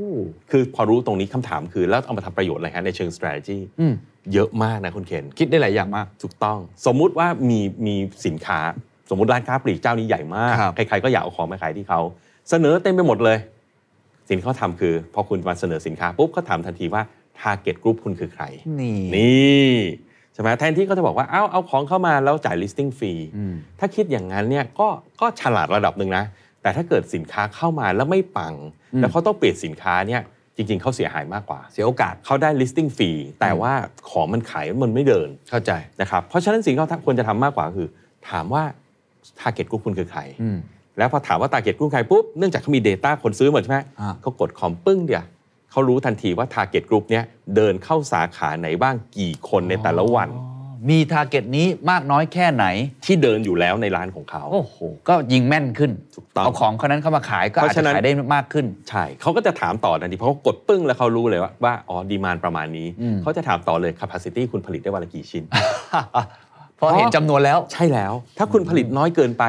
[0.50, 3.94] คือพอรู้ตรงนี้คำถามคือ แล้วเอามาทำประโยชน์อะไรฮะในเชิง strategy อืม
[4.32, 7.94] เยอะมากนะคุณเคนคิดได้หลายอย่างมากถูกต้อง สมมุติว่ามีมี
[8.26, 8.60] สินค้า
[9.10, 12.00] สมมุติร้านค้าปลีกเจ้านี้ใหญ่มากครับใครๆก็อยากเอาของมาขายที่เขา
[12.50, 13.38] เสนอเต็มไปหมดเลย
[14.28, 17.02] สิ่งที่เขาทำคือ พอคุณมาเสนอสินค้าปุ๊บเขาถามทันทีว่า
[17.40, 18.44] target group คุณคือใคร
[18.80, 19.72] นี่นี่
[20.34, 24.88] ใช่ไหมแทนที่เขาจะบอกว่าเอาเอาของเข้ามาแล้วจ่าย listing fee อืมถ้าคิดอย่างนั้นเนี่ยก็
[25.20, 26.24] ก็ฉลาดระดับหนึ่งนะ
[26.62, 28.54] แต่ถ้าเกิดสินค้าเข้ามาแล้วไม่ปัง
[29.00, 30.22] แล้วเขาต้องเปลี่ยนสินค้าเนี่ย
[30.56, 33.72] จริง ๆเขาเสียหายมากกว่า เสียโอกาสเขาได้ listing fee แต่ว่า
[34.10, 37.88] ของมันขายมันไม่เดินเข้าใจนะครับเพราะฉะนั้นสิ่งที่เขาควรจะทำมากกว่าคือ
[38.30, 38.62] ถามว่า
[39.40, 40.58] target group คุณคือใครอืม
[40.98, 45.24] แล้วพอถามว่า target group ใครปุ๊บเนื่องจากเขามี Data คนซื้อหมดใช่ไหมอ่าเขากดคอมปึ้งเดียว
[45.72, 47.24] เขารู้ทันทีว่า target group เนี้ย
[47.56, 50.50] เดินเข้าสาขาไหนบ้างกี่คนในแต่ละวันอ๋อ
[50.90, 52.66] มี target็ตนี้มากน้อยแค่ไหน
[53.06, 54.76] ที่เดินอยู่แล้วในร้านของเขา โอ้โห
[55.08, 65.44] ก็ยิงแม่นขึ้น ถูกต้องเอาของคนนั้นเข้ามาขายก็อาจจะเพราะจะฉะนั้น ขายได้มากขึ้น ใช่เขาก็จะถามต่อทันทีเพราะเขากดปึ้งแล้วเขารู้เลยว่าว่าอ๋อ demand ประมาณนี้ อืม เขาจะถามต่อเลย capacity คุณผลิตได้วันละกี่ชิ้น
[66.76, 69.44] เพราะเห็นจำนวนแล้ว ใช่แล้ว ถ้าคุณผลิตน้อยเกินไป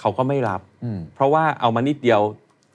[0.00, 2.20] เขาก็ไม่รับ อืม เพราะว่าเอามานิดเดียว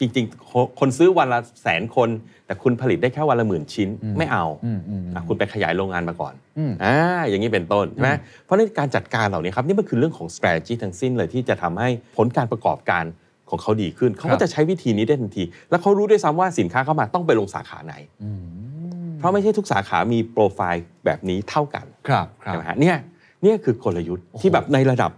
[0.01, 2.09] จริงๆคนคนซื้อวันละแสนคน
[2.45, 6.95] แต่คุณผลิตได้แค่วันละหมื่นชิ้นไม่เอาอืมอืมอะคุณไปขยายโรงงานมาก่อนอืมอ่า
[7.29, 8.11] อย่างนี้เป็นต้นใช่ไหม
[8.43, 13.05] เพราะฉะนั้นการจัดการเหล่านี้ครับนี่มันคือเรื่องของ strategy ทั้งสิ้นเลยที่จะทำให้ผลการประกอบการ
[13.49, 22.97] ของเขาดีขึ้น เขาครัก็บจะใช้วิธีนี้ได้ทันที แล้วเขารู้ด้วยซ้ำว่าสินค้าเข้ามาต้องไปลงสาขาไหนอืมเพราะไม่ใช่ทุกสาขามีโปรไฟล์แบบนี้เท่ากันครับครับใช่ไหมฮะเนี่ย
[23.43, 25.11] เนี่ยคือกลยุทธ์ที่แบบในระดับ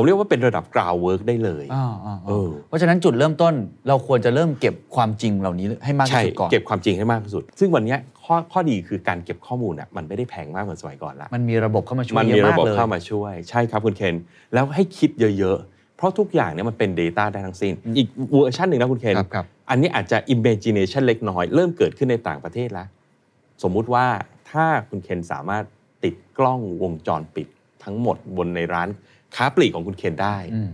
[0.00, 3.54] ผมเรียกว่าเป็นระดับ ground work ได้เลยอ่าอ่าเออ่าอเพราะฉะนั้นจุดเริ่มต้น
[3.88, 14.14] เราควรจะเริ่มเก็บความจริงเหล่านี้ให้มากที่ใช่สุดก่อนเก็บความจริงให้มากที่สุด ซึ่งวันเนี้ยข้อข้อดีคือการเก็บข้อมูลอะมันไม่ได้แพงมากเหมือนสมัยก่อนละมันมีระบบเข้ามาช่วยมันเยมีอะระมากบบเลยเข้ามาช่วย ใช่ครับคุณเคน
[14.54, 22.88] แล้วให้คิดเยอะๆ เพราะทุกอย่างเนี่ยมันเป็น Data ได้ทั้งสิ้น อีกเวอร์ชันหนึ่งนะคุณเคนครับครับอันนี้อาจจะ imagination เล็กน้อยเริ่มเกิดขึ้นในต่างประเทศแล้ว
[23.62, 24.06] สมมุติว่า
[24.50, 25.64] ถ้าคุณเคนสามารถ
[26.04, 27.48] ติดกล้องวงจรปิด
[27.84, 28.88] ทั้งหมดบนในร้าน
[29.36, 30.70] ค้าปลีกของคุณเคนได้อืม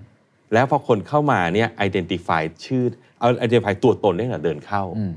[0.54, 2.82] แล้วพอคนเข้ามาเนี่ย identify ชื่อ
[3.18, 5.12] เอา identify ตัวตนได้ตั้งแต่เดินเข้าอืม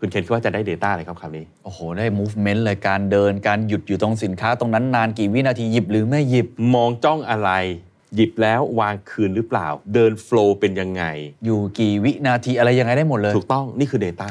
[0.00, 7.50] คุณเคนคิดว่าจะได้ Data อะไรครับคำนี้ โอ้โห ได้ movement เลยการเดินการหยุดอยู่ตรงสินค้าตรงนั้นนานกี่วินาทีหยิบหรือไม่หยิบมองจ้องอะไร
[8.14, 11.04] หยิบแล้ววางคืนหรือเปล่า เดินโฟล์เป็นยังไง
[11.44, 14.30] อยู่กี่วินาทีอะไรยังไงได้หมดเลย ถูกต้องนี่คือ Data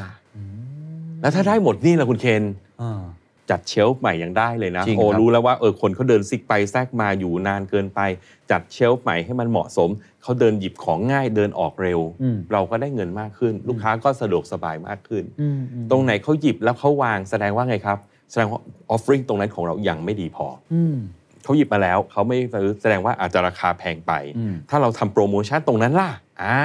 [1.20, 2.42] แล้วถ้าได้หมดนี่แหละคุณเคน
[2.82, 3.00] อ่า
[3.50, 8.00] จัดเชลฟ์ใหม่ยังได้เลยนะจริงโอ้ครับรู้แล้วว่าเออคนเขาเดินซิกไปแทรกมาอยู่นานเกินไป
[8.50, 9.90] จัดเชลฟ์ใหม่ให้มันเหมาะสม
[10.22, 17.98] เขาเดินหยิบของง่ายเดินออกเร็วอืมเราก็ได้เงินมากขึ้น ลูกค้าก็สะดวกสบายมากขึ้นอืมอืมตรงไหนเขาหยิบแล้วเขาวางแสดงว่าไงครับ
[18.30, 20.96] แสดงว่าออฟฟ i n g ตรงนั้นของเรายังไม่ดีพออืม
[21.44, 26.10] เขาหยิบมาแล้วเขาไม่ซื้อแสดงว่าอาจจะราคาแพงไปอืมถ้าเราทำโปรโมชั่นตรงนั้นล่ะ
[26.42, 26.58] อ่า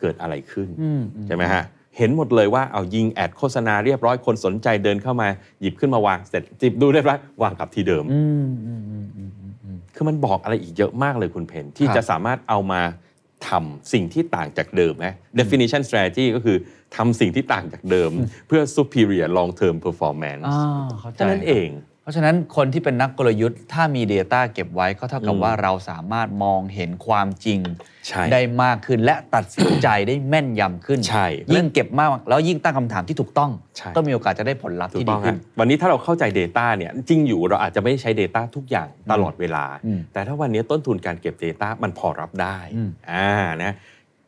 [0.00, 1.64] เกิดอะไรขึ้นอืมใช่ไหมฮะ
[1.98, 5.28] เห็นหมดเลยว่าเอายิงแอดโฆษณาเรียบร้อยคนสนใจเดินเข้ามา
[5.60, 12.80] หยิบขึ้นมาวางเสร็จจิบดูเรียบร้อยวางกลับที่เดิมอืมอืมอืมอืมอืมอืมคือมันบอกอะไรอีกเยอะมากเลยคุณเพนที่ครับจะสามารถเอามา
[13.48, 16.56] ทำสิ่งที่ต่างจากเดิมนะ definition strategy ก็คือ
[16.96, 18.10] ทำสิ่งที่ต่างจากเดิม
[18.48, 27.60] เพื่อ superior long term performance อ่าเข้าใจเท่านั้นเองเพ ราะฉะนั้นคนที่เป็นนักกลยุทธ์ถ้ามี Data เก็บไว้ก็เท่ากับอืมว่าเราสามารถมองเห็นความจริง
[28.08, 43.30] ใช่ได้มากขึ้น และตัดสินใจได้แม่นยำขึ้นใช่ยิ่งเก็บมากแล้วยิ่งตั้งคำถามที่ถูกต้องใช่ก็มีโอกาสจะได้ผลลัพธ์ถูกที่ต้ดีองขึ้ฮะนวันนี้ถ้าเราเข้าใจ Data เนี่ยจริงอยู่เราอาจจะไม่ได้ใช้ Data ทุกอย่างตลอดเวลาอืมแต่ถ้าวันนี้ต้นทุนการเก็บ Data มันพอรับได้อืมอ่า
[43.64, 43.72] นะ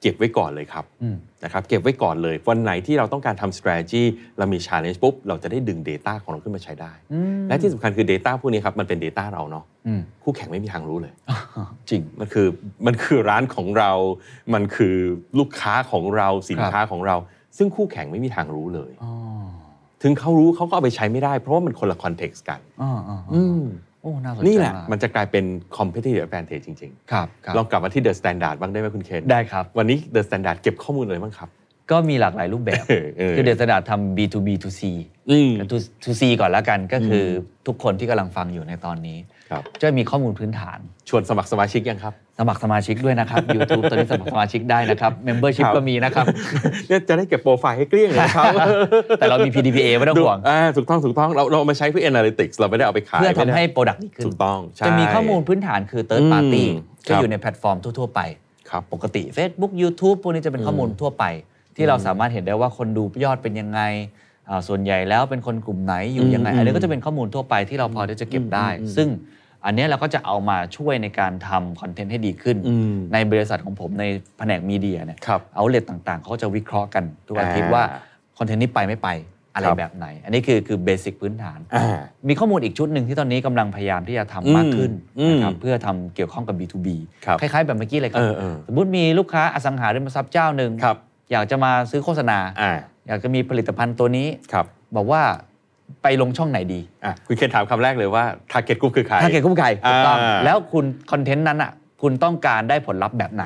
[0.01, 4.03] เก็บไว้ก่อนเลยครับอืมนะครับเก็บไว้ก่อนเลย วันไหนที่เราต้องการทำ strategy
[4.39, 11.13] เรามี challenge ปุ๊บ เราจะได้ดึง Data ของเราขึ้นมาใช้ได้อืมและที่สำคัญคือ Data พวกนี้ครับ มันเป็น Data เราเนาะอืมคู่แข่งไม่มีทางรู้เลย
[11.91, 12.47] จริง มันคือ
[12.87, 13.93] มันคือร้านของเรา
[14.55, 14.95] มันคือ
[15.39, 17.17] ลูกค้าของเราสินค้าของเรา
[17.57, 19.13] ซึ่งคู่แข่งไม่มีทางรู้เลยอ๋อ
[20.03, 23.63] ถึงเขารู้เขาก็เอาไปใช้ไม่ได้ เพราะว่ามันคนละ context กันอ๋ออ๋ออ๋ออืม
[24.03, 25.45] โอ้น่าสนใจนี่แหละมากมันจะกลายเป็น
[25.77, 31.49] competitive advantage จริงครับครับๆลองกลับมาที่ The Standard บ้างได้ไหมคุณเคนได้ครับ วันนี้ The Standard เก็บข้อมูลอะไรบ้างครับ
[31.91, 34.81] ก็มีหลากหลายรูปแบบเออเออคือเดสดาทำ B2B to C
[35.31, 39.19] อืม to to C ก่อนแล้วกันก็คืออทุกคนที่กำลังฟังอยู่ในตอนนี้
[39.51, 46.27] ครับจะมีข้อมูลพื้นฐาน ชวนสมัครสมาชิกยังครับ สมัครสมาชิกด้วยนะครับ YouTube ตอนนี้สมัครสมาชิกได้นะครับ Membership ครับก็มีนะครับ
[46.89, 48.53] เนี่ยจะได้เก็บโปรไฟล์ให้เกลี้ยงเลยนะครับ
[49.19, 56.75] แต่เรามี PDPA ไม่ต้องห่วงอ่าถูกต้องถูกต้องเราเราเอามาใช้เพื่อ analytics เราไม่ได้เอาไปขาย เพื่อทำไม่ได้ให้ Product ดีขึ้นถูกต้องใช่จะมีข้อมูลพื้นฐานคือ Third Party อืม
[57.09, 58.21] ก็ครับอยู่ในแพลตฟอร์มทั่ว ๆ ไป
[58.71, 61.25] ครับปกติ Facebook YouTube พวกนี้จะเป็นข้อมูลทั่วไป
[61.79, 63.81] ที่เราสามารถเห็นได้ว่าคนดูยอดเป็นยังไง
[64.49, 69.09] อ่าส่วนใหญ่แล้วเป็นคนกลุ่มไหนอยู่ยังไงอืมอันนี้ก็จะเป็นข้อมูลทั่วไปที่เราพอที่จะเก็บได้ ซึ่ง
[69.65, 74.05] อันเนี้ยเราก็จะเอามาช่วยในการทำคอนเทนต์ให้ดีขึ้นอืมในบริษัทของผมใน
[74.39, 77.83] แผนกมีเดียเนี่ยครับเอาเลตต่างๆ เขาจะวิเคราะห์กันทุกอาทิตย์อ่าว่า
[78.39, 79.09] คอนเทนต์นี้ไปไม่ไป
[79.55, 86.89] อะไรครับแบบไหน อันนี้คือคือเบสิกพื้นฐานอ่ามีข้อมูลอีกชุดหนึ่งที่ตอนนี้กำลังพยายามที่จะทำมากขึ้นอืมนะครับเพื่อทำเกี่ยวข้องกับ B2B
[87.25, 90.99] ครับคล้ายๆแบบเมื่อกี้เลยครัเออเออสมมติมีลูกค้าอสังหาริมทรัพย์เจ้าหนึ่งครับ
[91.33, 92.73] อยากจะมาซื้อโฆษณาอ่า
[93.09, 95.23] อยากจะมีผลิตภัณฑ์ตัวนี้ครับบอกว่า
[96.03, 103.45] ไปลงช่องไหนดีอะคุณเคนถามคำแรกเลยว่า target group คือใครถ้าเกิดคุ้มไก่ถูกต้องอ่าแล้วคุณคอนเทนต์นั้นอะคุณต้องการได้ผลลัพธ์แบบไหน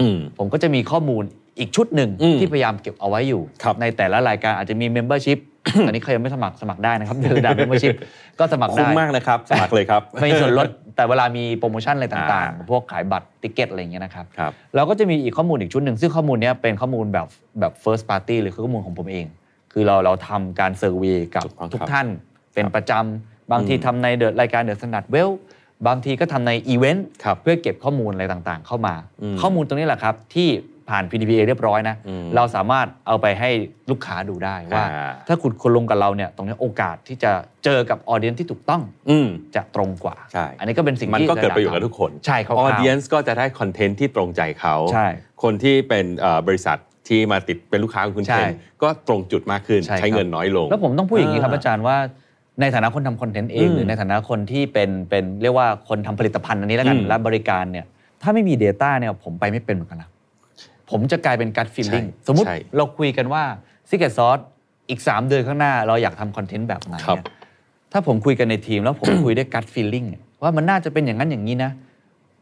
[0.00, 1.22] อืมผมก็จะมีข้อมูล
[1.58, 5.38] อีกชุดหนึ่งอืมที่พยายามเก็บเอาไว้อยู่ครับในแต่ละรายการอาจจะมี Membership
[5.86, 7.94] ตอนนี้ใครยังไม่สมัครสมัครได้นะครับเดือนดา Membership
[8.38, 17.26] ก็สมัครคุ้ได้มมากนะครับ สมัครเลยครับไม่มีส่วนลดแต่เวลามีโปรโมชั่นอะไรต่างอ่าๆพวกขายบัตรติเกตอะไรอย่างเงี้ยนะครับครับเราก็จะมีอีกข้อมูลอีกชุดหนึ่งซึ่งข้อมูลเนี้ยเป็นข้อมูลแบบ
[17.60, 19.26] แบบ first party หรือคือข้อมูลของผมเอง
[19.72, 22.06] คือเราเราทำการ survey กับถูกต้องทุกครับท่าน
[22.54, 25.30] เป็นประจำบางทีทำในเดอะรายการ The Standard Wealth
[25.86, 30.48] บางทีก็ทำในอีเวนต์ครับเพื่อเก็บข้อมูลอะไรต่างๆ เข้ามาอืมข้อมูลตรงนี้แหละครับที่
[30.92, 33.50] ผ่าน PDPA เรียบร้อยนะอืมเราสามารถเอาไปให้
[33.90, 37.30] ลูกค้าดูได้ว่าอ่า ถ้าคุณคนลงกับเราเนี่ยตรงนี้โอกาสที่จะ
[37.64, 45.06] เจอกับ audience ที่ถูกต้องอืมจะตรงกว่าใช่อันนี้ก็เป็นสิ่งที่มันก็เกิดประโยชน์กับทุกคนใช่ครับ audience์ก็จะได้คอนเทนต์ที่ตรงใจเขาใช่
[45.42, 46.78] คนที่เป็นเอ่อบริษัท
[47.08, 48.52] ที่มาติดเป็นลูกค้าของคุณใช่เคน
[48.82, 51.96] ก็ตรงจุดมากขึ้นใช่ครับใช้เงินน้อยลง แล้วผมต้องพูดอย่างนี้ครับอ่าอาจารย์ว่า
[52.60, 57.86] ในฐานะคนทำคอนเทนต์เองอืมหรือในฐานะคนที่เป็นเป็นเรียกว่าคนทำผลิตภัณฑ์อันนี้แล้วกันอืมและบริการเนี่ย
[58.22, 60.08] ถ้าไม่มี Data เนี่ยผมไปไม่เป็นเหมือนกันนะ
[60.92, 63.42] ผมจะกลายเป็นการฟีลลิ่งใช่สมมุติใช่เราคุยกันว่า
[63.90, 64.42] Secret Sauce
[64.90, 67.24] อีก 3 เดือนข้างหน้าเราอยากทำคอนเทนต์แบบไหนครับเนี่ย
[67.92, 71.70] ถ้าผมคุยกันในทีมแล้วผมคุยด้วย gut feeling เนี่ยว่ามันน่าจะเป็นอย่างนั้นอย่างนี้นะ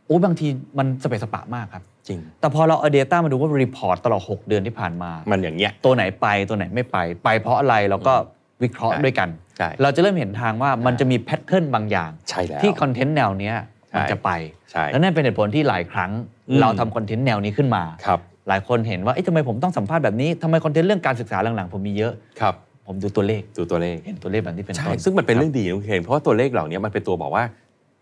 [0.06, 0.46] โอ้บางที
[0.78, 8.14] มันสะเปะสะปะมากครับ จริง แต่พอเราเอา Data มาดูว่า report ตลอด 6 เดือนที่ผ่านมา มันอย่างเงี้ยตัวไหนไปตัวไหนไม่ไป ไปเพราะอะไรเราก็
[8.62, 13.54] วิเคราะห์ใช่ด้วยกันใช่เราจะเริ่มเห็นทางว่ามันจะมี pattern บางอย่างใช่แล้วที่คอนเทนต์แนวเนี้ย
[13.94, 14.30] มันใช่จะไป
[14.70, 16.10] ใช่และนั่นเป็นเหตุผลที่หลายครั้ง
[16.48, 22.54] อืมเราทำคอนเทนต์แนวนี้ขึ้นมาครับ หลายคนเห็นว่าเอ๊ะทำไมผมต้องสัมภาษณ์แบบนี้ทำไมคอนเทนต์เรื่องการศึกษาหลังๆ ผมมีเยอะครับ
[22.86, 27.44] ผมดูตัวเลขดูตัวเลขเห็นตัวเลขแบบนี้เป็นต้นใช่ครับซึ่งมันเป็นเรื่องดีนะคุณเคนเพราะว่าตัวเลขเหล่านี้มันเป็นตัวบอกว่า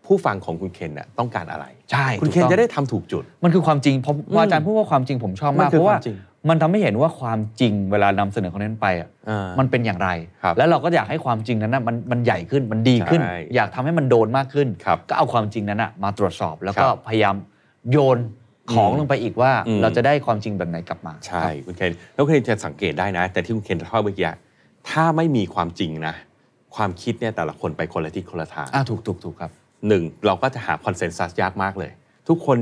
[0.05, 6.17] ผู้ฟังของคุณเคนน่ะต้องการอะไร ใช่คุณถูกเคนต้องจะได้ทำถูกจุด มันคือความจริงเพราะว่าอาจารย์พูดว่าความจริงผมชอบมากมันคือเพราะว่าความจริง
[6.49, 10.09] มันทำให้เห็นว่าความจริงเวลานำเสนอคอนเทนต์ไปอะอ่ามันเป็นอย่างไร
[10.43, 17.35] ครับแล้วเราก็อยากให้ความจริงนั้นนะมันมันใหญ่ขึ้นมันดีขึ้นใช่อยากทำให้มันโดนมากขึ้นครับก็เอาความจริงนั้นนะมาตรวจสอบแล้วก็ครับพยายาม
[17.91, 18.17] โยน
[18.73, 24.37] ของอืมลงไปอีกว่าอืม เราจะได้ความจริงแบบไหนกลับมาใช่คุณเคนแล้วคุณเคนจะสังเกตได้นะ แต่ที่คุณเคนเล่าเมื่อกี้อะ
[24.89, 26.15] ถ้าไม่มีความจริงนะ
[26.75, 29.51] ความคิดเนี่ยแต่ละคนไปคนละทิศคนละทาง อ่าถูกถูกถูกครับ
[29.87, 31.91] หนึ่งเราก็จะหาคอนเซนแซสยากมากเลย
[32.27, 32.57] ทุกคน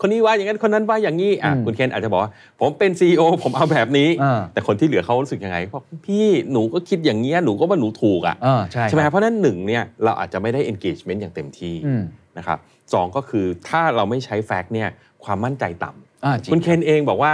[0.00, 12.02] คนนี้ว่าอย่างนั้นคนนั้นว่าอย่างนี้อะอืมคุณเคนอาจจะบอกว่าผมเป็น CEO ผมเอาแบบนี้ อ่า แต่คนที่เหลือเขารู้สึกยังไงบอกพี่หนูก็คิดอย่างเงี้ยหนูก็ว่าหนูถูกอะอ่าใช่ใช่ไหมคครัรับบเพราะฉะนั้นหนึ่งเนี่ยเราอาจจะไม่ได้ engagement อย่างเต็มที่อืม
[12.38, 12.58] นะครับ
[12.92, 14.88] สองก็คือถ้าเราไม่ใช้แฟกต์เนี่ย
[15.26, 17.32] ความมั่นใจต่ำอ่าจริงคุณเคนเองบอกว่า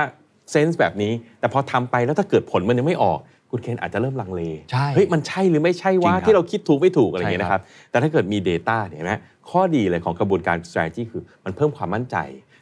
[0.50, 3.18] เซนส์แบบนี้ แต่พอทำไปแล้วถ้าเกิดผลมันยังไม่ออก
[3.50, 9.14] คุณเคนอาจจะเริ่มลังเลใช่เฮ้ยมันใช่หรือไม่ใช่จริว่างครับที่เราคิดถูกไม่ถูกอะไรอย่างเงี้ยใช่นะคครัรับบแต่ถ้าเกิดมี Data เนี่ยเห็นไหม
[9.50, 12.16] ข้อดีเลยของกระบวนการ strategy คือมันเพิ่มความมั่นใจ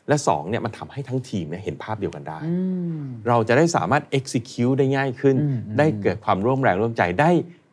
[0.08, 2.54] และสองเนี่ยมันทำให้ทั้งทีมเนี่ยเห็นภาพเดียวกันได้อื
[3.00, 7.30] มเราจะได้สามารถ execute ได้ง่ายขึ้นอืมอืมได้เกิดความร่วมแรงร่วมใจได้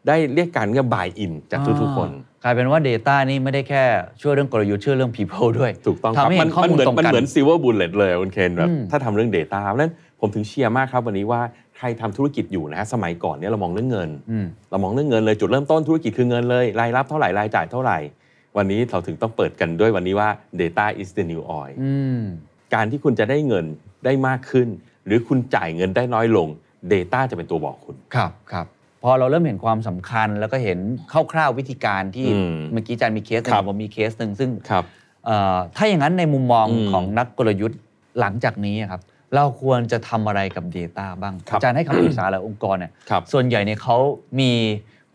[0.08, 2.10] ได้เรียกการเรียก buy in จากทุกๆคน
[2.44, 3.84] กลายเป็นว่า Data นี่ไม่ได้แค่
[4.22, 11.42] ช่วยเรื่องกลยุทธ์ช่วยเรื่อง people ด้วยถูกต้องครับทำให้มัเห็นข้อมันมูลเหมือนตรงมันกันเหมือน silver bullet เลยคุณเคนแบบอืมถ้าทำเรื่อง Data เพราะฉะนั้นผมถึงเชียร์มากครับวันนี้ว่า
[11.78, 17.98] ใครทำธุรกิจอยู่นะฮะสมัยก่อนเนี่ยเรามองเรื่องเงินอืมเรามองเรื่องเงินเลยจุดเริ่มต้นธุรกิจคือเงินเลยรายรับเท่าไหร่รายจ่ายเท่าไหร่
[18.58, 20.30] วันนี้เราถึงต้องเปิดกันด้วยวันนี้ว่า
[20.62, 22.22] data is the new oil อืม
[22.74, 23.66] การที่คุณจะได้เงิน
[24.06, 24.68] ได้มากขึ้น
[25.06, 26.48] หรือคุณจ่ายเงินได้น้อยลง
[26.94, 28.77] Data จะเป็นตัวบอกคุณครับครับ พ
[29.10, 30.80] อเราเริ่มเห็นความสำคัญแล้วก็เห็น
[31.32, 34.84] คร่าวๆวิธีการที่อืมเมื่อกี้อาจารย์มีเคสหนึ่ครับผมมีเคสหนึ่งซึ่งครับ
[35.26, 37.80] เอ่อถ้าอย่างนั้นในมุมมองอืมของนักกลยุทธ์
[38.20, 39.02] หลังจากนี้อะครับ
[39.36, 43.98] เราควรจะทำอะไรกับ Data บ้างครับอาจารย์ให้คำปรึกษาหลายองค์กรเนี่ยครับส่วนใหญ่เนี่ยเขา
[44.40, 44.52] มี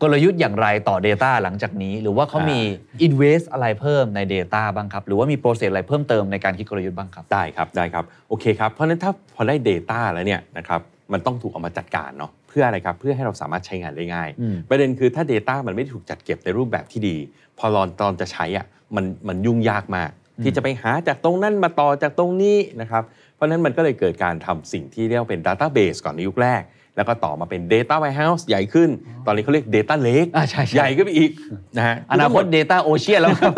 [0.01, 2.59] กลยุทธ์อย่างไรต่อ Data หลังจากนี้ หรือว่าเขามี
[3.05, 10.81] invest อะไรเพิ่มใน Data บ้างครับ หรือว่ามีโปรเซสอะไรเพิ่มเติมในการคิดกลยุทธ์บ้างครับได้ครับได้ครับโอเคครับเพราะฉะนั้นถ้าพอได้ Data แล้วเนี่ยนะครับ
[11.13, 17.17] มันต้องถูกเอามาจัดการเนาะเพื่ออะไรครับ เพื่อให้เราสามารถใช้งานได้ง่ายอืมประเด็นคือถ้า Data มันไม่ได้ถูกจัดเก็บในรูปแบบที่ดี
[17.57, 20.09] พอรอนตอนจะใช้อะมันมันยุ่งยากมาก
[20.43, 23.03] ที่จะไปหาจากตรงนั้นมาต่อจากตรงนี้นะครับ
[23.35, 26.63] เพราะฉะนั้นมันก็เลยเกิดการทำสิ่งที่เรียกว่าเป็น Database ก่อนในยุคแรก
[26.97, 28.89] แล้วก็ต่อมาเป็น Data Warehouse ใหญ่ขึ้น
[29.25, 31.31] ตอนนี้เขาเรียก Data Lake อ่าใช่ใช่ใหญ่ขึ้นไปอีก
[31.77, 33.53] นะฮะอนาคต Data Ocean แล้วครับ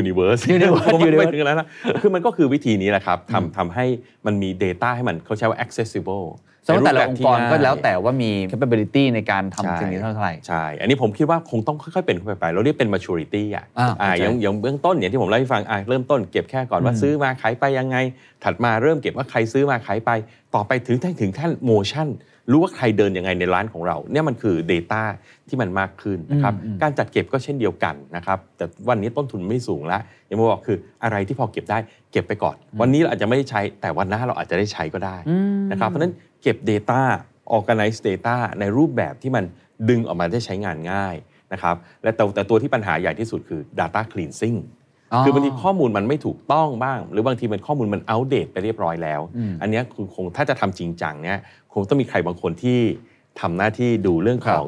[0.00, 1.68] Universe Universe ผมว่า Universe ไปถึงแล้วนะ
[2.02, 3.84] คือมันก็คือวิธีนี้แหละครับทำทำให้
[4.26, 6.24] มันมี Data ให้มันเขาใช้ว่า accessible
[6.68, 17.96] สำหรับแต่ละในองรูปค์กรที่ก็แล้วง่ายแต่ว่ามี capability ในการใช่ทำสิ่งนี้เท่าไหร่ใช่ อันนี้ผมคิดว่าคงต้องค่อยๆเป็นค่อยๆไปเราเรียกเป็น maturity อะอ่าอ่าเข้าใจอย่างอย่างเบื้องต้นเนี่ยที่ผมเล่าให้ฟังอ่าเริ่มต้นเก็บแค่ก่อนว่าอืมซื้อมาขายไปยังไง
[18.44, 20.10] ถัดมาเริ่มเก็บว่าใครซื้อมาขายไป
[20.54, 22.08] ต่อไปถึงถึงขั้น motion
[22.52, 25.02] รู้ว่าใครเดินยังไงในร้านของเราเนี่ยมันคือ Data
[25.48, 31.78] ที่มันมากขึ้นนะครับอืมอืมการจัดเก็บก็เช่นเดียวกันนะครับแต่วันนี้ต้นทุนไม่สูงแล้วอย่างที่บอกคืออะไรที่พอเก็บได้
[32.12, 35.16] เก็บไปก่อน วันนี้เราอาจจะไม่ได้ใช้แต่วันหน้าเราอาจจะได้ใช้ก็ได้
[35.70, 37.02] นะครับเพราะฉะนั้น เก็บ Data
[37.56, 39.44] organize data ในรูปแบบที่มัน
[39.88, 41.16] ดึงออกมาได้ใช้งานง่าย
[41.52, 44.58] นะครับและแต่แต่ตัวที่ปัญหาใหญ่ที่สุดคือ data cleansing
[45.12, 51.38] อ๋อคือบางทีข้อมูลมันไม่ถูกต้องบ้าง หรือบางทีมันข้อมูลมันอัปเดตไปเรียบร้อยแล้วอืมอันเนี้ยคือคงถ้าจะทำจริงจังเนี่ย
[51.74, 52.78] คงต้องมีใครบางคนที่
[53.40, 54.66] ทำหน้าที่ดูเรื่องของ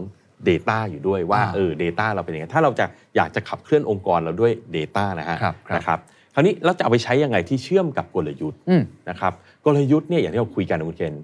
[0.48, 5.98] Data อยู่ด้วยว่าอ่าเออ Data เราเป็นยังไงถ้าเราจะอยากจะขับเคลื่อนองค์กรเราด้วย Data นะฮะครับครับนะครับ
[6.34, 9.32] คราวนี้เราจะเอาไปใช้ยังไงที่เชื่อมกับกลยุทธ์อืมนะครับ
[9.64, 11.14] กลยุทธ์เนี่ยอย่างที่เราคุยกันนะคุณเคน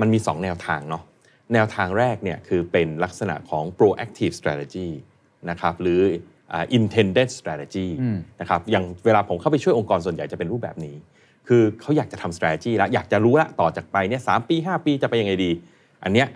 [0.00, 1.02] มันมี 2 แนวทางเนาะ
[1.54, 4.88] แนวทางแรกเนี่ยคือเป็นลักษณะของ proactive strategy
[5.50, 6.00] นะครับหรือ
[6.52, 7.88] อ่า intended strategy
[8.40, 10.96] นะครับอย่างเวลาผมเข้าไปช่วยองค์กรส่วนใหญ่จะเป็นรูปแบบนี้
[11.48, 15.50] คือเขาอยากจะทำ strategy แล้วอยากจะรู้ละต่อจากไปเนี่ยสามปี 5 ปีจะไปยังไงดี
[16.04, 16.28] อันเนี้ย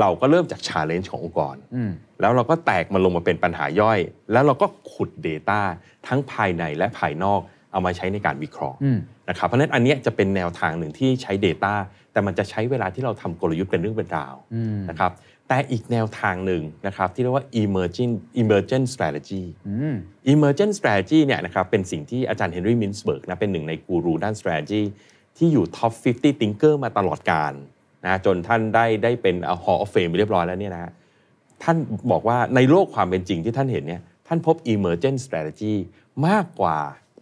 [0.00, 1.56] เราก็เริ่มจาก challenge ขององค์กร
[2.20, 3.98] แล้วเราก็แตกมันลงมาเป็นปัญหาย่อย
[4.32, 5.60] แล้วเราก็ขุด Data
[6.06, 7.40] ทั้งภายในและภายนอก
[7.72, 8.78] เอามาใช้ในการวิเคราะห์
[9.32, 11.74] นะครับเพราะฉะนั้นอันเนี้ยจะเป็นแนวทางหนึ่งที่ใช้ Data
[12.12, 14.34] แต่มันจะใช้เวลาที่เราทำกลยุทธ์เป็นเรื่องเป็นราว
[14.90, 15.12] นะครับ
[15.48, 19.44] แต่อีกแนวทางหนึ่งนะครับที่เรียกว่า emerging emergent strategy
[20.32, 24.82] emergent strategy เนี่ยนะครับเป็นสิ่งที่อาจารย์เฮนรี่มินส์เบิร์กนะเป็นหนึ่งในกูรูด้าน strategy
[25.36, 27.52] ที่อยู่ top 50 thinker มาตลอดการ
[28.04, 30.92] นะจนท่านได้ได้เป็น Hall of Fame ไปเรียบร้อยแล้วเนี่ยนะฮะ
[31.62, 31.76] ท่าน
[32.12, 35.74] บอกว่าในโลกความเป็นจริงที่ท่านเห็นเนี่ยท่านพบ emergent strategy
[36.26, 36.78] มากกว่า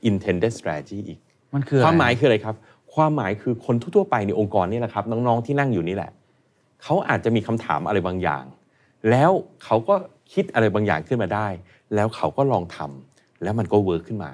[0.09, 1.21] intended strategy อีก
[1.55, 2.57] มันคืออะไรความหมายคืออะไรครับ
[2.95, 6.11] ความหมายคือคนทั่วๆไปในองค์กรนี่แหละครับ น้องๆที่นั่งอยู่นี่แหละ
[6.83, 8.45] เขาอาจจะมีคำถามอะไรบางอย่าง
[9.11, 9.31] แล้ว
[9.65, 9.95] เขาก็
[10.33, 11.49] คิดอะไรบางอย่างขึ้นมาได้
[11.95, 14.33] แล้วเขาก็ลองทำแล้วมันก็ work ขึ้นมา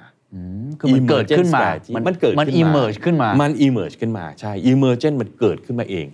[0.80, 6.06] คือมันเกิดขึ้นมา Emergent strategy มันมันเกิดขึ้นมัน emerge ขึ้นมา มัน emerge ขึ้นมา ใช่ emergent มันเกิดขึ้นมาเอง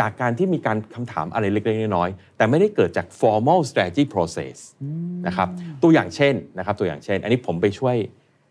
[0.00, 4.56] จากการที่มีการคำถามอะไรเล็กๆน้อยๆ แต่ไม่ได้เกิดจาก formal strategy process
[5.26, 5.48] นะครับ
[5.82, 7.96] ตัวอย่างเช่นนะครับ ตัวอย่างเช่น อันนี้ผมไปช่วย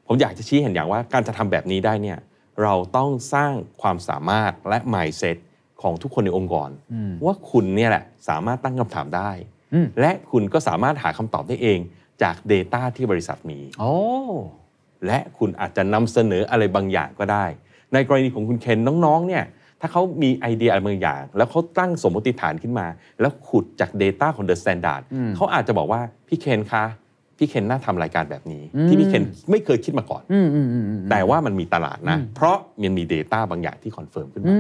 [0.08, 2.20] ผมอยากจะชี้เห็นอย่างว่าการจะทำแบบนี้ได้เนี่ย
[2.62, 5.38] เราต้องสร้างความสามารถและ mindset
[5.82, 6.70] ของทุกคนในองค์กร
[7.26, 9.32] ว่าคุณเนี่ยแหละสามารถตั้งคำถามได้
[10.00, 11.80] และคุณก็สามารถหาคำตอบได้เอง
[12.24, 13.94] จาก Data ที่บริษัทมีโอ้
[15.06, 17.46] และคุณอาจจะนำเสนออะไรบางอย่างก็ได้
[17.94, 19.44] ในกรณีของคุณเคนน้องๆเนี่ย
[19.82, 22.88] ถ้าเขามีไอเดียอะไรบางอย่าง แล้วเขาตั้งสมมติฐานขึ้นมา
[23.20, 25.02] แล้วขุดจาก Data ของ The Standard
[25.36, 26.86] เขาอาจจะบอกว่าพี่เคนคะ
[27.44, 30.24] พี่เคนน่าทำรายการแบบนี้ ที่พี่เคนไม่เคยคิดมาก่อน
[31.12, 34.56] แต่ว่ามันมีตลาดนะ เพราะมันมี Data บางอย่างที่ confirm ขึ้นมา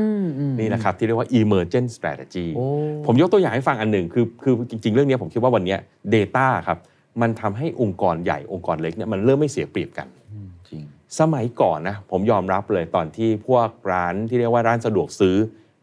[0.59, 2.65] นี่นะครับ ที่เรียกว่า emergent strategy โอ้
[3.05, 5.79] ผมยกตัวอย่างให้ฟังอันหนึ่งคือคือจริง ๆ เรื่องนี้ผมคิดว่าวันเนี้ย
[6.15, 6.77] Data ครับ
[7.21, 10.07] มันทำให้องค์กรใหญ่องค์กรเล็กเนี่ยมันเริ่มไม่เสียเปรียบกัน
[10.69, 10.83] จริง
[11.19, 15.35] สมัยก่อนนะผมยอมรับเลยตอนที่พวกร้านที่เรียกว่าร้านสะดวกซื้อ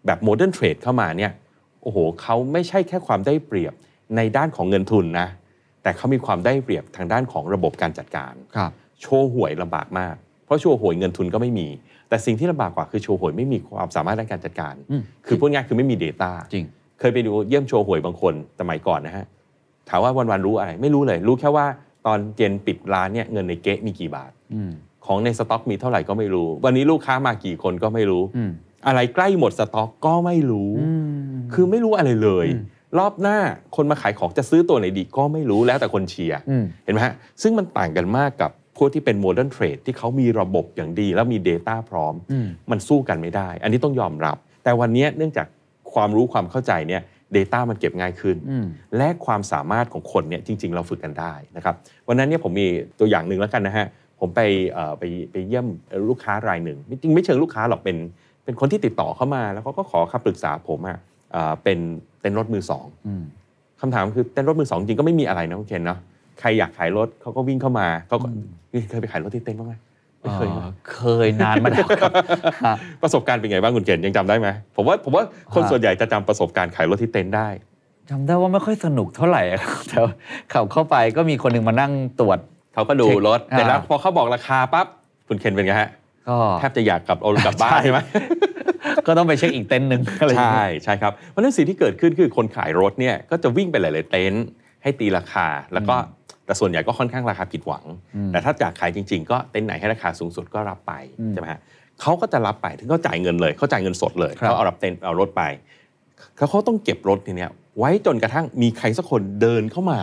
[0.06, 1.32] แบบ modern trade เข้ามาเนี่ย
[1.82, 3.74] โอ้โหเขาไม่ใช่แค่ความได้เปรียบ
[4.16, 5.28] ในด้านของเงินทุนนะ
[5.83, 10.14] แต่เขามีความได้เปรียบทางด้านของระบบการจัดการครับโชห่วยลำบากมาก
[10.45, 11.69] เพราะโชห่วยเงินทุนก็ไม่มี
[12.09, 16.66] แต่สิ่งที่ลำบากกว่าคือโชห่วยไม่มีความสามารถด้านการจัดการอืมคือพูดง่ายคือไม่มี Data จริง
[16.99, 19.27] เคยไปดูเยี่ยมโชห่วยบางคนสมัยก่อนนะฮะ
[19.88, 21.66] ถามว่าวันๆรู้อะไรไม่รู้เลย รู้แค่ว่า
[22.07, 24.71] ตอนเย็นปิดร้านเนี่ยเงินในเก๊ะมีกี่บาทอืม
[25.07, 28.51] ของในสต็อกมีเท่าไหร่ก็ไม่รู้ วันนี้ลูกค้ามากี่คนก็ไม่รู้อืม
[28.87, 30.71] อะไรใกล้หมดสต็อกก็ไม่รู้
[31.55, 32.47] คือไม่รู้อะไรเลย
[32.98, 33.38] รอบหน้า
[33.76, 45.46] คนมาขายของจะซื้อตัวไหนดีก็ไม่รู้แล้วแต่คนเชียร์อืมเห็นไหมฮะซึ่งมันต่างกันมากกับพวกที่เป็น modern trade ที่เขามีระบบอย่างดี แล้วมี Data พร้อมอืมมันสู้กันไม่ได้ อันนี้ต้องยอมรับ แต่วันนี้เนื่องจาก
[45.92, 47.03] ความรู้ความเข้าใจเนี่ย
[47.37, 51.74] Data มันเก็บง่ายขึ้นอืมและความสามารถของคนเนี่ยจริง ๆ เราฝึกกันได้นะครับ
[52.09, 52.66] วันนั้นเนี่ยผมมี
[52.98, 53.87] ตัวอย่างหนึ่งแล้วกันนะฮะ
[54.20, 54.40] ผมไป
[54.72, 55.66] เอ่อไปไปเยี่ยม
[56.09, 57.96] ลูกค้ารายหนึ่งจริงๆไม่เชิงลูกค้าหรอกเป็น
[58.44, 60.98] เป็นคนที่ติดต่อเข้ามา แล้วเขาก็ขอคำปรึกษาผมอะ
[61.33, 61.79] เอ่อเป็น
[62.21, 63.23] เต้นรถมือสองอืม
[63.81, 65.99] คำถามคือเต้นรถมือสองจริงก็ไม่มีอะไรนะคุณเคนเนาะ
[66.40, 68.27] ใครอยากขายรถเขาก็วิ่งเข้ามาเขาก็
[68.73, 69.75] นี่เคยไปขายรถที่เต้นบ้างไหม
[70.21, 72.12] ไม่เคยอ่านะเคยนานมาแล้วครับ
[72.66, 77.49] ฮะประสบการณ์เป็นไงบ้างคุณเคนยังจำได้ไหมผมว่าผมว่าคนฮะส่วนใหญ่จะจำประสบการณ์ขายรถที่เต้นได้
[78.11, 80.12] จำได้ว่าไม่ค่อยสนุกเท่าไหร่อะครับแต่ว่า
[80.53, 82.38] ขับเข้าไปก็มีคนหนึ่งมานั่งตรวจ
[82.75, 84.87] เขาก็ดูเช็ครถแต่แล้วอ่าพอเขาบอกราคาปั๊บ
[85.29, 85.90] คุณเคนเป็นไงฮะ
[86.29, 87.99] ก็แทบจะอยากกลับเอารถกลับบ้านใช่ไหม
[89.11, 94.44] ก็ต้องไปเช็คอีกเต็นท์หนึ่งอะไรอย่างใช่เงี้ยใช่ครับเพราะฉะนั้นสิ่งที่เกิดขึ้นคือคนขายรถเนี่ยก็จะวิ่งไปหลาย ๆ เต็นท์
[94.83, 95.94] ให้ตีราคา แล้วก็
[96.46, 97.85] แต่ส่วนใหญ่ก็ค่อนข้างราคาผิดหวัง
[98.33, 100.92] แต่ถ้าอยากขายจริง ๆ ก็เต็นท์ไหนให้ราคาสูงสุดก็รับไป
[101.33, 101.61] ใช่ไหมฮะ
[102.01, 105.42] เขาก็จะรับไปถึงเขาจ่ายเงินเลยเขาจ่ายเงินสดเลยครับ เขาเอารับเต็นท์เอารถไป
[106.37, 110.01] เขาเขาต้องเก็บรถทีเนี้ยไว้จนกระทั่งมีใครสักคนเดินเข้ามา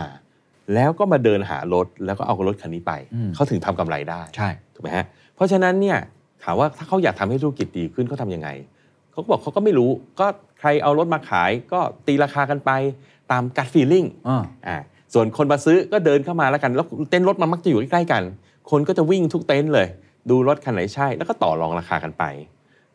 [0.74, 2.92] แล้วก็มาเดินหารถแล้วก็เอารถคันนี้ไป
[3.34, 5.98] เขาถึงทำกำไรได้ ใช่ ถูกไหมฮะ เพราะฉะนั้นเนี่ย
[6.44, 8.48] ถามว่าถ้าเขาอยากทำให้ธุรกิจดีขึ้นเขาทำยังไง
[9.18, 10.26] เขาก็บอกเขาก็ไม่รู้ก็
[10.60, 12.70] ใครเอารถมาขายก็ตีราคากันไป
[13.32, 14.76] ตามกัดฟีลิ่งอ่าอ่า
[15.14, 18.22] ส่วนคนมาซื้อก็เดินเข้ามาแล้วกันแล้วเต็นท์รถมันมักจะอยู่ใกล้ๆกัน
[18.70, 19.86] คนก็จะวิ่งทุกเต็นท์เลย
[20.30, 22.24] ดูรถคันไหนใช่ แล้วก็ต่อรองราคากันไป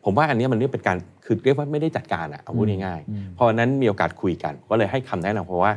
[0.04, 5.72] ผมว่าอันเนี้ยมันเรียกเป็นการคือเรียกว่าไม่ได้จัดการอะเอาพูดง่ายๆเพราะฉะนั้นมีโอกาสคุยกัน ก็เลยให้คำแนะนำเพราะว่า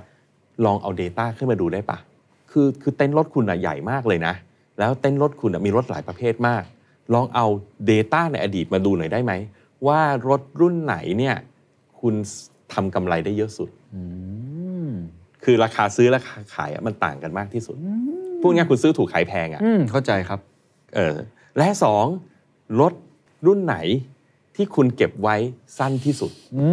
[0.65, 1.97] ลองเอา Data ขึ้นมาดูได้ปะ
[2.51, 4.33] คือคือเต็นท์รถคุณอะใหญ่มากเลยนะ
[4.79, 6.63] แล้วเต็นท์รถคุณอะมีรถหลายประเภทมาก
[7.13, 7.45] ลองเอา
[7.89, 9.33] Data ในอดีตมาดูหน่อยได้ไหม
[9.87, 11.35] ว่ารถรุ่นไหนเนี่ย
[12.01, 12.15] คุณ
[12.73, 13.69] ทำกำไรได้เยอะสุด
[15.43, 17.75] คือราคาซื้อราคาขายอะมันต่างกันมากที่สุด
[18.41, 20.39] พูดง่ายๆคุณซื้อถูกขายแพงอะ อืมเข้าใจครับ
[20.95, 21.15] เออ
[21.57, 22.05] และสอง
[22.79, 22.93] รถ
[23.47, 23.77] รุ่นไหน
[24.55, 25.35] ที่คุณเก็บไว้
[25.77, 26.67] สั้นที่สุด อื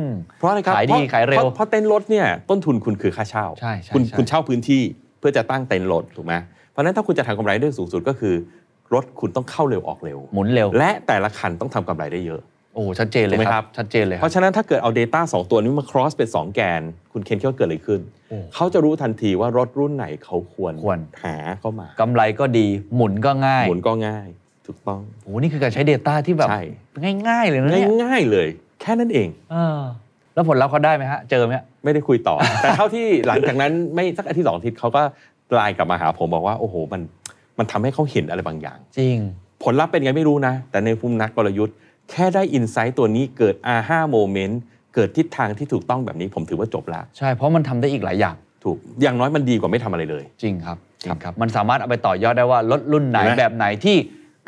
[0.00, 0.02] ม
[0.38, 4.82] เพราะอะไรครับขายดีพะขายเร็วพะเพราะเต็นท์รถเนี่ยต้นทุนคุณคือค่าเช่าใช่ใช่คุณใช่ คุณเช่าพื้นที่
[5.18, 6.34] เพื่อจะตั้งเต็นท์รถถูกไหม
[6.70, 8.34] เพราะฉะนั้นถ้าคุณจะทำกำไรได้สูงสุดก็คือ
[8.94, 12.40] รถคุณต้องเข้าเร็วออกเร็ว หมุนเร็ว และแต่ละคันต้องทำกำไรได้เยอะ
[12.74, 16.82] โอ้ชัดเจนเลยถูกไหมคครัรับบชัดเจนเลยคเพรับราะฉะนั้นถ้าเกิดเอา Data 2 ตัวนี้มา cross เป็น 2 แกน
[17.12, 18.00] คุณเคนคิดว่าเกิดอะไรขึ้น
[18.54, 22.66] เขาจะรู้ทันทีว่ารถรุ่นไหนเขาควรควรหาเข้ามากำไรก็ดี
[22.96, 24.28] หมุนก็ง่าย หมุนก็ง่าย
[24.66, 26.62] ถูกต้องโอ้นี่คือการใช้ Data ที่แบบใช่
[27.28, 28.48] ง่าย ๆ เลยนะเนี่ยง่ายๆเลย
[28.80, 29.80] แค่นั้นเองเออ
[30.34, 35.02] แล้วผลลัพธ์เขาได้ไหมฮะเจอไหมฮะไม่ได้คุยต่อ แต่เท่าที่หลังจากนั้นไม่สักอาทิตย์สองอาทิตย์เขาก็
[35.54, 37.00] ไลน์กลับมาหาผมบอกว่าโอ้โหมัน
[37.58, 39.18] มันทำให้เขาเห็นอะไรบางอย่าง จริง
[39.62, 41.76] ผลลัพธ์เป็นไงไม่รู้นะ แต่ในภูมินักกลยุทธ์
[42.10, 44.54] แค่ได้อินไซต์ตัวนี้เกิด aha moment
[44.94, 53.96] เกิดทิศทางที่ถูกต้องแบบนี้ผมถือว่าจบละใช่เพราะมันทำได้อีกหลายอย่างถูกอย่างน้อยมันดีกว่าไม่ทำอะไรเลย จริงครับจริครังบครับ มันสามารถเอาไปต่อยอดได้ว่ารถรุ่นไหนเห็นไหมแบบไหนที่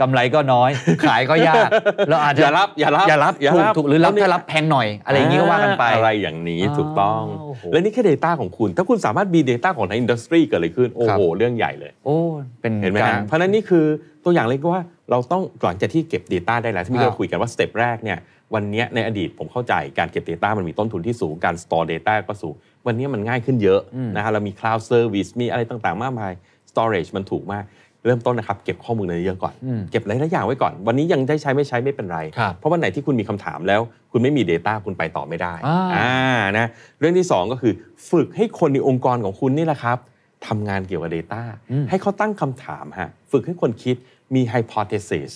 [0.00, 0.70] กำไรก็น้อย
[1.08, 1.68] ขายก็ยาก
[2.08, 12.16] เราอาจจะอย่ารับอย่ารับอย่ารับอย่าถูกรับถูกหรือรับแล้วเนี่ยถ้ารับแพงหน่อย อะไรอย่างนี้ก็ว่ากันไปอะไรอย่างนี้อ๋อถูกต้องโอ้โหและนี่แค่ Data ของคุณ ถ้าคุณสามารถมี Data ของใน industry เกิดอะไรขึ้น โอ้โหครับเรื่องใหญ่เลย โอ้
[12.60, 13.84] เป็นการเห็นไหมฮะเพราะฉะนั้นนี่คือ
[14.24, 18.18] ตัวอย่างเล็กว่าเราต้องหลังจากที่เก็บ Data ได้แล้วครับที่ครัพี่เราคุยกันว่า step แรกเนี่ย
[18.54, 22.54] วันเนี้ยในอดีตผมเข้าใจการเก็บ Data มันมีต้นทุนที่สูงการ store data ก็สูง
[22.86, 23.80] วันนี้มันง่ายขึ้นเยอะ
[24.16, 26.32] นะฮะเรามี cloud service มีอะไรต่างๆ มากมาย
[26.70, 27.64] storage มันถูกมาก
[28.06, 29.54] เริ่มต้นนะครับเก็บข้อมูลในเยอะก่อน
[29.90, 33.80] เก็บหลายๆอย่างไว้ก่อน วันนี้ยังได้ใช้ไม่ใช้ไม่เป็นไรครับเพราะวันไหนที่คุณมีคำถามแล้ว
[34.12, 36.12] คุณไม่มี Data คุณไปต่อไม่ได้อ่าอ่า
[36.58, 36.66] นะ
[36.98, 37.72] เรื่องที่ 2 ก็คือ
[38.10, 39.98] ฝึกให้คนในองค์กรของคุณนี่แหละครับ
[40.46, 41.42] ทำงานเกี่ยวกับ Data
[41.88, 43.96] ให้เขาตั้งคำถามฮะฝึกให้คนคิด
[44.34, 45.30] มี hypothesis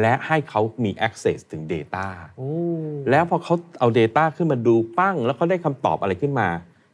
[0.00, 2.06] และให้เขามี access ถึง Data
[2.36, 2.50] โอ้
[3.10, 6.48] แล้วพอเขาเอา Data ขึ้นมาดูปั้ง แล้วเขาได้คำตอบอะไรขึ้นมา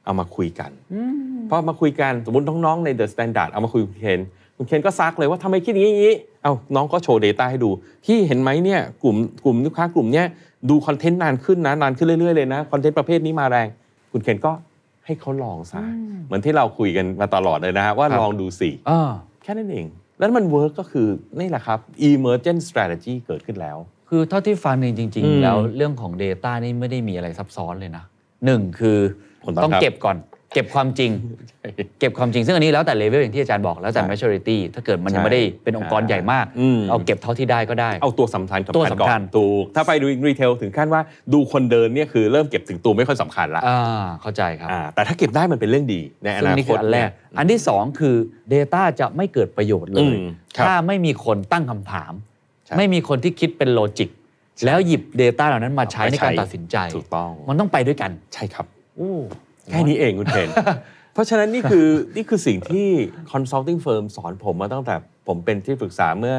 [0.04, 0.70] เอามาคุยกัน
[1.50, 4.20] พอมาคุยกันสมมติน้องๆใน The Standard เอามาคุยกับคุณเคน
[4.60, 7.70] คุณเคนก็ซักเลยว่าทำไมคิดอย่างนี้อย่างนี้เอาน้องก็โชว์ Data ให้ดู
[8.04, 10.26] พี่เห็นไหมเนี่ยกลุ่มกลุ่มลูกค้ากลุ่มเนี้ย
[10.70, 13.68] ดู content นานขึ้นนะนานขึ้นเรื่อยๆเลยนะ content ประเภทนี้มาแรง
[14.12, 14.52] คุณเคนก็
[15.04, 15.80] ให้เขาลองซะ
[16.26, 19.10] เหมือนที่เราคุยกันมาตลอดเลยนะฮะว่าครับลองดูสิอ่า
[19.42, 19.86] แค่นั้นเอง
[20.18, 21.06] แล้วมัน workก็คือ
[21.38, 21.78] นี่แหละครับ
[22.08, 23.76] emergent strategy เกิดขึ้นแล้ว
[24.08, 28.04] คือเท่าที่ฟังจริงอืมๆแล้วเรื่องของ Data นี่ไม่ได้มีอะไรซับซ้อนเลยนะ
[28.44, 28.98] หนึ่งคือ
[29.44, 30.16] คนต้องต้องครับเก็บก่อน
[30.54, 31.10] เก็บความจริง
[32.00, 48.14] เก็บความจริง ซึ่งอันนี้แล้วแต่เลเวลอย่างที่อาจารย์บอกแล้วแต่ใช่ maturity ถ้าเกิดมันยังใช่ไม่ได้เป็นองค์กรใหญ่มากอืมเอาเก็บเท่าที่ได้ก็ได้ เอาตัวสำคัญกับตัวการสำคัญก่อนถูกถ้าไปดูรีเทลถึงขั้นว่าดูคนเดินเนี่ยคือเริ่มเก็บถึงตัวไม่ค่อยสำคัญละอ่าเข้าใจครับอ่าแต่ถ้าเก็บได้มันเป็นเรื่องดีในอซึ่งนานี่คคืตออันแรกเยอันที่สองคือ
[48.54, 50.26] Data จะไม่เกิดประโยชน์เลอืยม
[50.56, 52.12] ครับถ้าไม่มีคนตั้งคำถาม
[52.66, 54.08] ใช่ไม่มีคนที่คิดเป็นโลจิก
[54.66, 59.12] แล้วหยิบ Data เหล่านั้นมาใช้เอาในไปใช้การตัดสินใจถูกต้องมันต้องไปด้วยกันใช่ครับโอ้
[59.70, 60.48] แค่นี้เองคุณเคน
[61.12, 62.88] เพราะฉะนั้นนี่คือนี่คือสิ่งที่
[63.32, 64.94] consulting firm สอนผมมาตั้งแต่
[65.26, 66.36] ผมเป็นที่ปรึกษาเมื่อ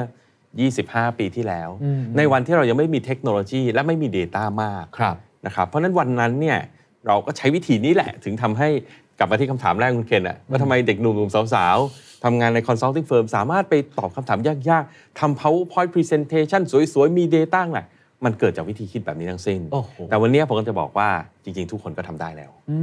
[0.58, 5.16] 25 ปีที่แล้วอืมในวันที่เรายังไม่มีเทคโนโลยี และไม่มี Data มากครับ
[5.46, 6.60] นะครับเพราะฉะนั้นวันนั้นเนี่ย
[7.08, 8.70] เราก็ใช้วิธีนี้แหละ ถึงทำให้
[9.18, 16.62] กลับมาที่คำถามแรกคุณเคนอะว่าทำไมเด็กหนุ่มๆสาวๆทำงานใน consulting firm สามารถไปตอบคำถามยากๆทำ powerpoint presentation
[16.94, 17.86] สวยๆ มี data แหละ
[18.26, 21.10] มันเกิดจากวิธีคิดแบบนี้ทั้งสิ้นโอ้โหแต่วันนี้ผมก็จะบอกว่า
[21.44, 22.78] จริงๆ ทุกคนก็ทำได้แล้วอื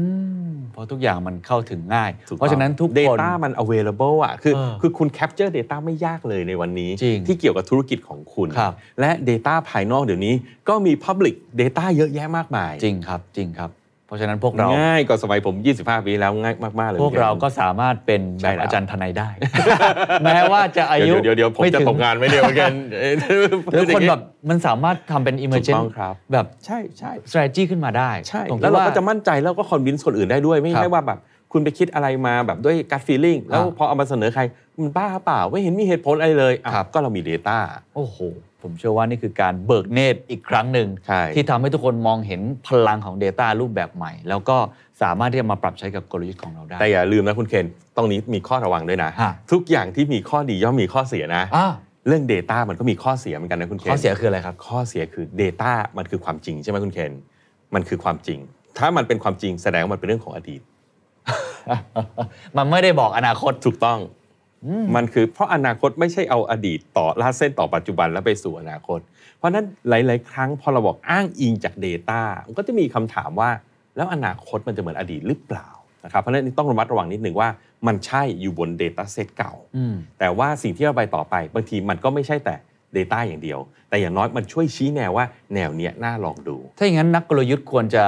[0.51, 10.35] มเพราะทุกอย่างมันเข้าถึงง่ายถูกต้องเพราะฉะนั้นทุกคน Data มัน available อะคือเออคือคุณ capture data ไม่ยากเลยในวันนี้จริงที่เกี่ยวกับธุรกิจของคุณครับและ data ภายนอกเดี๋ยวนี้
[10.69, 13.71] ก็มี public data เยอะแยะมากมาย จริงครับจริงครับ
[14.07, 19.29] เพราะฉะนั้นพวกเราง่ายกว่าสมัยผม 25 ปีแล้วง่ายมาก ๆ เลย พวกเราก็สามารถเป็นแบใช่บแล้วอาจารย์ทนายได้
[20.25, 22.73] แม้ว่าจะอายุเดี๋ยวเดี๋ยวเดี๋ยวผมไม่จะถึตกงานไหมเนี่ยเหมือนกัน
[23.73, 31.19] แล้วคนแบบมันสามารถทำเป็นถูก emergent ต้องครับแบบใช่ใช่ strategy ขึ้นมาได้ใช่ตรงแล้วที่เราว่าก็จะมั่นใจแล้วก็ convince คนอื่นได้ด้วยไม่ครับใช่ว่าแบบ
[31.53, 34.43] คุณไปคิดอะไรมาแบบด้วย gut feeling แล้วครับพอเอามาเสนอใคร
[34.79, 37.59] มันบ้าเปล่าไม่เห็นมีเหตุผลอะไรเลยอะครับก็เรามี Data
[37.97, 38.19] โอ้โห
[38.67, 44.57] ผมเชื่อว่านี่คือการเบิกเนตรอีกครั้งหนึ่งใช่ที่ทำให้ทุกคนมองเห็นพลังของ Data รูปแบบใหม่ แล้วก็
[45.03, 51.73] สามารถที่จะมาปรับใช้กับกลยุทธ์ของเราได้ แต่อย่าลืมนะคุณเคนตรงนี้มีข้อระวังด้วยนะฮะทุกอย่างที่มีข้อดีย่อมมีข้อเสียนะอ่า
[52.07, 57.13] เรื่อง Data มันก็มีข้อเสียเหมือนกันนะคุณเคนข้อเสียคืออะไรครับ ข้อเสียคือ Data มันคือความจริงใช่ไหมคุณเคน
[57.75, 58.39] มันคือความจริง
[58.79, 60.61] ถ้ามันเป็นความจริงแสดงว่ามันเป็นเรื่องของอดีต
[62.57, 63.99] มันไม่ได้บอกอนาคตถูกต้อง
[64.97, 69.01] มันคือเพราะอนาคตไม่ใช่เอาอดีตต่อลากเส้นต่อปัจจุบันแล้วไปสู่อนาคต
[69.37, 73.51] เพราะฉะนั้นหลาย ๆ ครั้งพอเราบอกอ้างอิงจาก Data มันก็จะมีคำถามว่า
[73.97, 75.69] แล้วอนาคตมันจะเหมือนอดีตหรือเปล่า
[76.05, 77.49] นะครับเพราะฉะนั้นต้องระมัดระวังนิดนึงว่า
[77.87, 82.55] มันใช่อยู่บน Data Set เก่าอืมแต่ว่าสิ่งที่เราไปต่อไป บางทีมันก็ไม่ใช่แต่
[82.97, 83.59] Data อย่างเดียว
[83.89, 88.05] แต่อย่างน้อยมันช่วยชี้แนวว่าแนวเนี้ยน่าลองดู ถ้าอย่างนั้นนักกลยุทธ์ควรจะ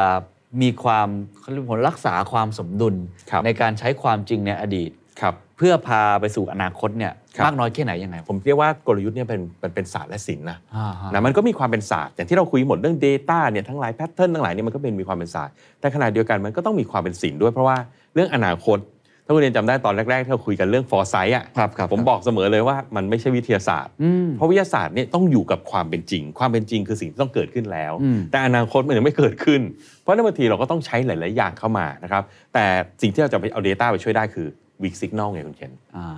[0.63, 1.09] มีความ
[1.41, 2.95] เขาเรียกว่ารักษาความสมดุล
[3.31, 4.91] ครับในการใช้ความจริงในอดีต
[5.21, 17.77] ครับ เพื่อพาไปสู่อนาคตเนี่ยครับมากน้อยแค่ไหนยังไง ผมเรียกว่ากลยุทธ์เนี่ยเป็นเป็นเป็นศาสตร์และศิลป์นะอ่าฮะนะมันก็มีความเป็นศาสตร์อย่างที่เราคุยหมดเรื่อง Data เนี่ยทั้งหลายแพทเทิร์นทั้งหลายเนี่ยมันก็เป็นมีความเป็นศาสตร์แต่ขณะเดียวกันมันก็ต้องมีความเป็นศิลป์ด้วยเพราะว่า
[18.15, 18.79] เรื่องอนาคต
[19.25, 29.61] ถ้าคุณเรียนจำได้ตอนแรกๆที่เราคุยกันเรื่อง foresight อะครับครับผมบอกเสมอเลยว่ามันไม่ใช่วิทยาศาสตร์อืมเพราะวิทยาศาสตร์เนี่ยต้องอยู่กับความเป็นจริง ความเป็นจริงคือสิ่งที่ต้องเกิดขึ้นแล้วอืมแต่อนาคตมันยังไม่เกิดขึ้น
[30.01, 32.23] เพราะฉะนั้นบางทีเราก็ต้องใช้หลาย ๆ อย่างเข้ามานะครับ
[32.55, 32.65] แต่
[33.03, 34.49] สิ่งที่เราจะไปเอา Data ไปช่วยได้คือ
[34.83, 36.09] weak signal ไงคุณเคนอ่า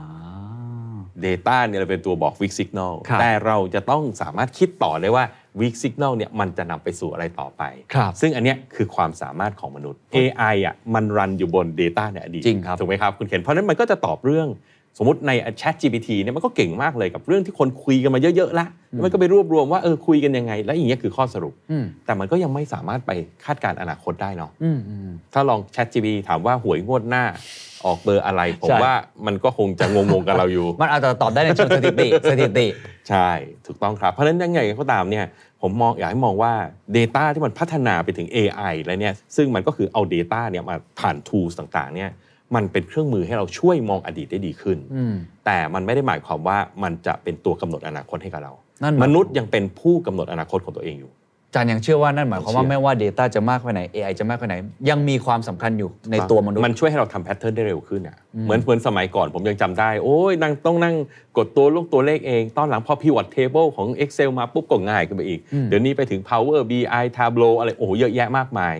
[1.27, 5.25] Data เนี่ยเราเป็นตัวบอก weak signal ครับแต่เราจะต้องสามารถคิดต่อได้ว่า
[5.61, 7.63] weak signal เนี่ยมันจะนำไปสู่อะไรต่อไป
[7.95, 14.49] ครับซึ่งอันเนี้ยคือความสามารถของมนุษย์ AI อะมันรันอยู่บน Data ในอดีตจริงครับถูกไหมครับคุณเคนเพราะฉะนั้นมันก็จะตอบเรื่อง
[14.99, 15.31] สมมติใน
[15.61, 23.11] Chat GPT เนี่ยมันก็เก่งมากเลยกับเรื่องที่คนคุยกันมาเยอะๆละแล้วมันก็ไปรวบรวมว่าเออคุยกันยังไง และอย่างเงี้ยคือข้อสรุปอืมแต่มันก็ยังไม่สามารถไป
[23.45, 27.25] คาดการณ์อนาคตได้เนาะอืมอืมถ้าลอง Chat GPT ถามว่าหวยงวดหน้า
[27.85, 28.95] ออกเบอร์อะไร ผมใช่ว่า
[29.27, 32.67] มันก็คงจะงงๆกับเราอยู่ มันอาจจะตอบได้ในเชิงสถิติสถิติ
[33.09, 33.29] ใช่
[33.67, 35.27] ถูกต้องครับ เพราะฉะนั้นยังไงก็ตามเนี่ย
[35.63, 36.53] ผมมองอยากให้มองว่า
[36.97, 42.11] Data ที่มันพัฒนาไปถึง AI แล้วเนี่ยซึ่งมันก็คือเอา Data เนี่ยมาผ่าน tools ต่างๆเนี่ย
[42.55, 45.15] มันเป็นเครื่องมือให้เราช่วยมองอดีตได้ดีขึ้นอืม
[45.47, 51.20] แต่มันไม่ได้หมายความว่ามันจะเป็นตัวกำหนดอนาคตให้กับเรานั่นหมายมนุษย์ยังเป็นผู้กำหนดอนาคตของตัวเองอยู่อา
[51.55, 54.57] จารย์ยังเชื่อว่านั่นหมายความว่าเชื่อไม่ว่า Data จะมากแค่ไหน AI จะมากแค่ไหน
[54.91, 60.95] ยังมีความสำคัญอยู่ในตัวมนุษย์ มันช่วยให้เราทำแพทเทิร์นได้เร็วขึ้นอะเหมือนเหมือนสมัยก่อนผมยังจำได้ โอ้ยนั่งต้องนั่ง
[61.37, 68.75] กดตัวลูกตัวเลขเอง ตอนหลังพอ pivot table ของ Excel มาปุ๊บก็ง่ายขึ้นไปอีกอืมเดี๋ยวนี้ไปถึง Power BI Tableau อะไรโอ้โหเยอะแยะมากมาย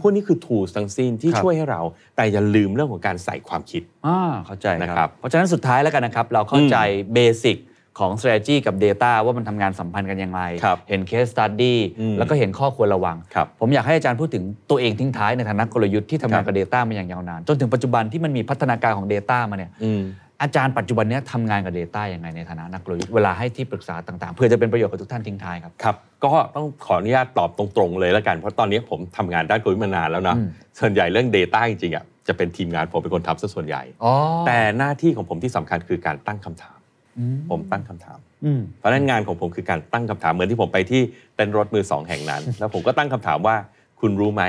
[0.00, 1.80] พวกนี้คือ tools ทั้งสิ้นที่ครับช่วยให้เรา
[2.16, 6.76] แต่อย่าลืมเรื่องของการใส่ความคิดอ่าเข้าใจนะคครัรับบเพราะฉะนั้นสุดท้ายแล้วกันนะครับเราเข้าใจ
[7.14, 7.56] เบสิก
[7.98, 20.02] ของ strategy กับ Data ว่ามันทำงานสัมพันธ์กันอย่างไรครับเห็น case study อืมแล้วก็เห็นข้อควรระวังครับผมอยากให้อาจารย์พูดถึงตัวเองทิ้งท้ายในฐานะกลยุทธ์ที่ทำงานกับ Data มาอย่างยาวนาน จนถึงปัจจุบันที่มันมีพัฒนาการของ Data มาเนี่ยอืม
[20.42, 34.12] อาจารย์ปัจจุบันเนี้ยทำงานกับ Data ยังไงในฐานะนักกลยุทธ์เวลาให้ที่ปรึกษาต่างๆ เพื่อจะเป็นประโยชน์กับทุกท่านทิ้งท้ายครับครับก็ต้องขออนุญาตตอบตรงๆเลยแล้วกันเพราะตอนนี้ผมทำงานด้านกลยุทธ์มานานแล้วนะอืมส่วนใหญ่เรื่อง Data จริงๆอะจะเป็นทีมงานผมเป็นคนทำซะส่วนใหญ่อ๋อ
[34.46, 36.75] แต่หน้าที่ของผมที่สำคัญคือการตั้งคำถามอืม
[37.50, 41.00] ผมตั้งคำถามอืมเพราะฉะนั้นงานของผมคือการตั้งคำถามเหมือนที่ผมไปที่
[41.36, 43.56] เต้นรถมือสองแห่งนั้น แล้วผมก็ตั้งคำถามว่า
[44.00, 44.44] คุณรู้ไหม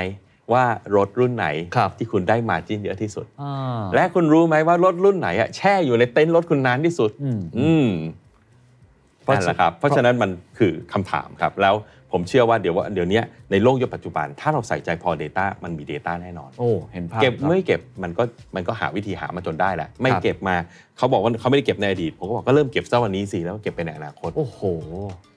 [0.52, 0.64] ว่า
[0.96, 1.46] รถรุ่นไหน
[1.76, 7.88] ครับที่คุณได้มาจิ้นเยอะที่สุดอ่าและคุณรู้ไหมว่ารถรุ่นไหนอะแช่อยู่ในเต็นท์รถคุณนานที่สุด อืมอืม
[9.22, 11.74] เพราะนั่นแหละครับ เพราะฉะนั้นมันคือคำถามครับแล้ว
[12.12, 18.22] ผมเชื่อว่าเดี๋ยวว่าเดี๋ยวนี้ในโลกยุคปัจจุบัน ถ้าเราใส่ใจพอ Data มันมี Data แน่นอน โอ้ เห็นภาพเก็บครับ ไม่เก็บมันก็
[18.54, 20.56] มันก็หาวิธีหามาจนได้แหละไม่ครับ เก็บมา
[20.98, 24.60] เขาบอกว่าเขาไม่ได้เก็บในอดีตผมก็บอกก็เริ่มเก็บซะวันนี้สิแล้วก็เก็บไปในอนาคต โอ้โห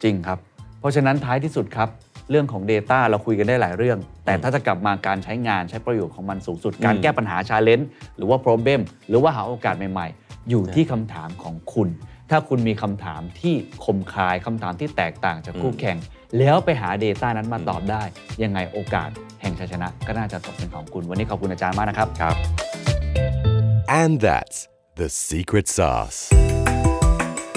[0.04, 0.38] จริงครับ
[0.80, 1.90] เพราะฉะนั้นท้ายที่สุดครับ
[2.30, 11.90] เรื่องของ Data เราคุยกันได้หลายเรื่อง แต่ถ้าจะกลับมาการใช้งานใช้ประโยชน์ของมันสูงสุด การอืม แก้ปัญหา challenge หรือว่า problem หรือว่าหาโอกาสใหม่ ๆ อยู่ที่คำถามของคุณ
[12.30, 13.54] ถ้าคุณมีคำถามที่
[13.86, 15.98] คมคายคำถามที่แตกต่างจากคู่แข่ง
[16.38, 18.04] แล้วไปหา Data นั้นมาตอบได้
[18.44, 19.10] ยังไงโอกาส
[19.42, 22.36] แห่งชัยชนะ ก็น่าจะตกเป็นของคุณ วันนี้ขอบคุณอาจารย์มากนะครับครับ
[24.02, 24.58] And that's
[25.00, 26.20] the secret sauce.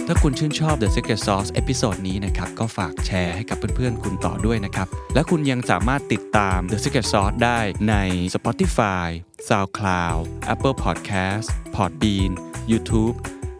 [0.06, 7.58] ถ้าคุณชื่นชอบ The Secret Sauce episode นี้นะครับ ก็ฝากแชร์ให้กับเพื่อนๆ คุณต่อด้วยนะครับ และคุณยังสามารถติดตาม The Secret Sauce ได้
[7.88, 7.94] ใน
[8.34, 9.06] Spotify,
[9.48, 10.22] SoundCloud,
[10.52, 11.46] Apple Podcast,
[11.76, 12.32] Podbean,
[12.70, 13.16] YouTube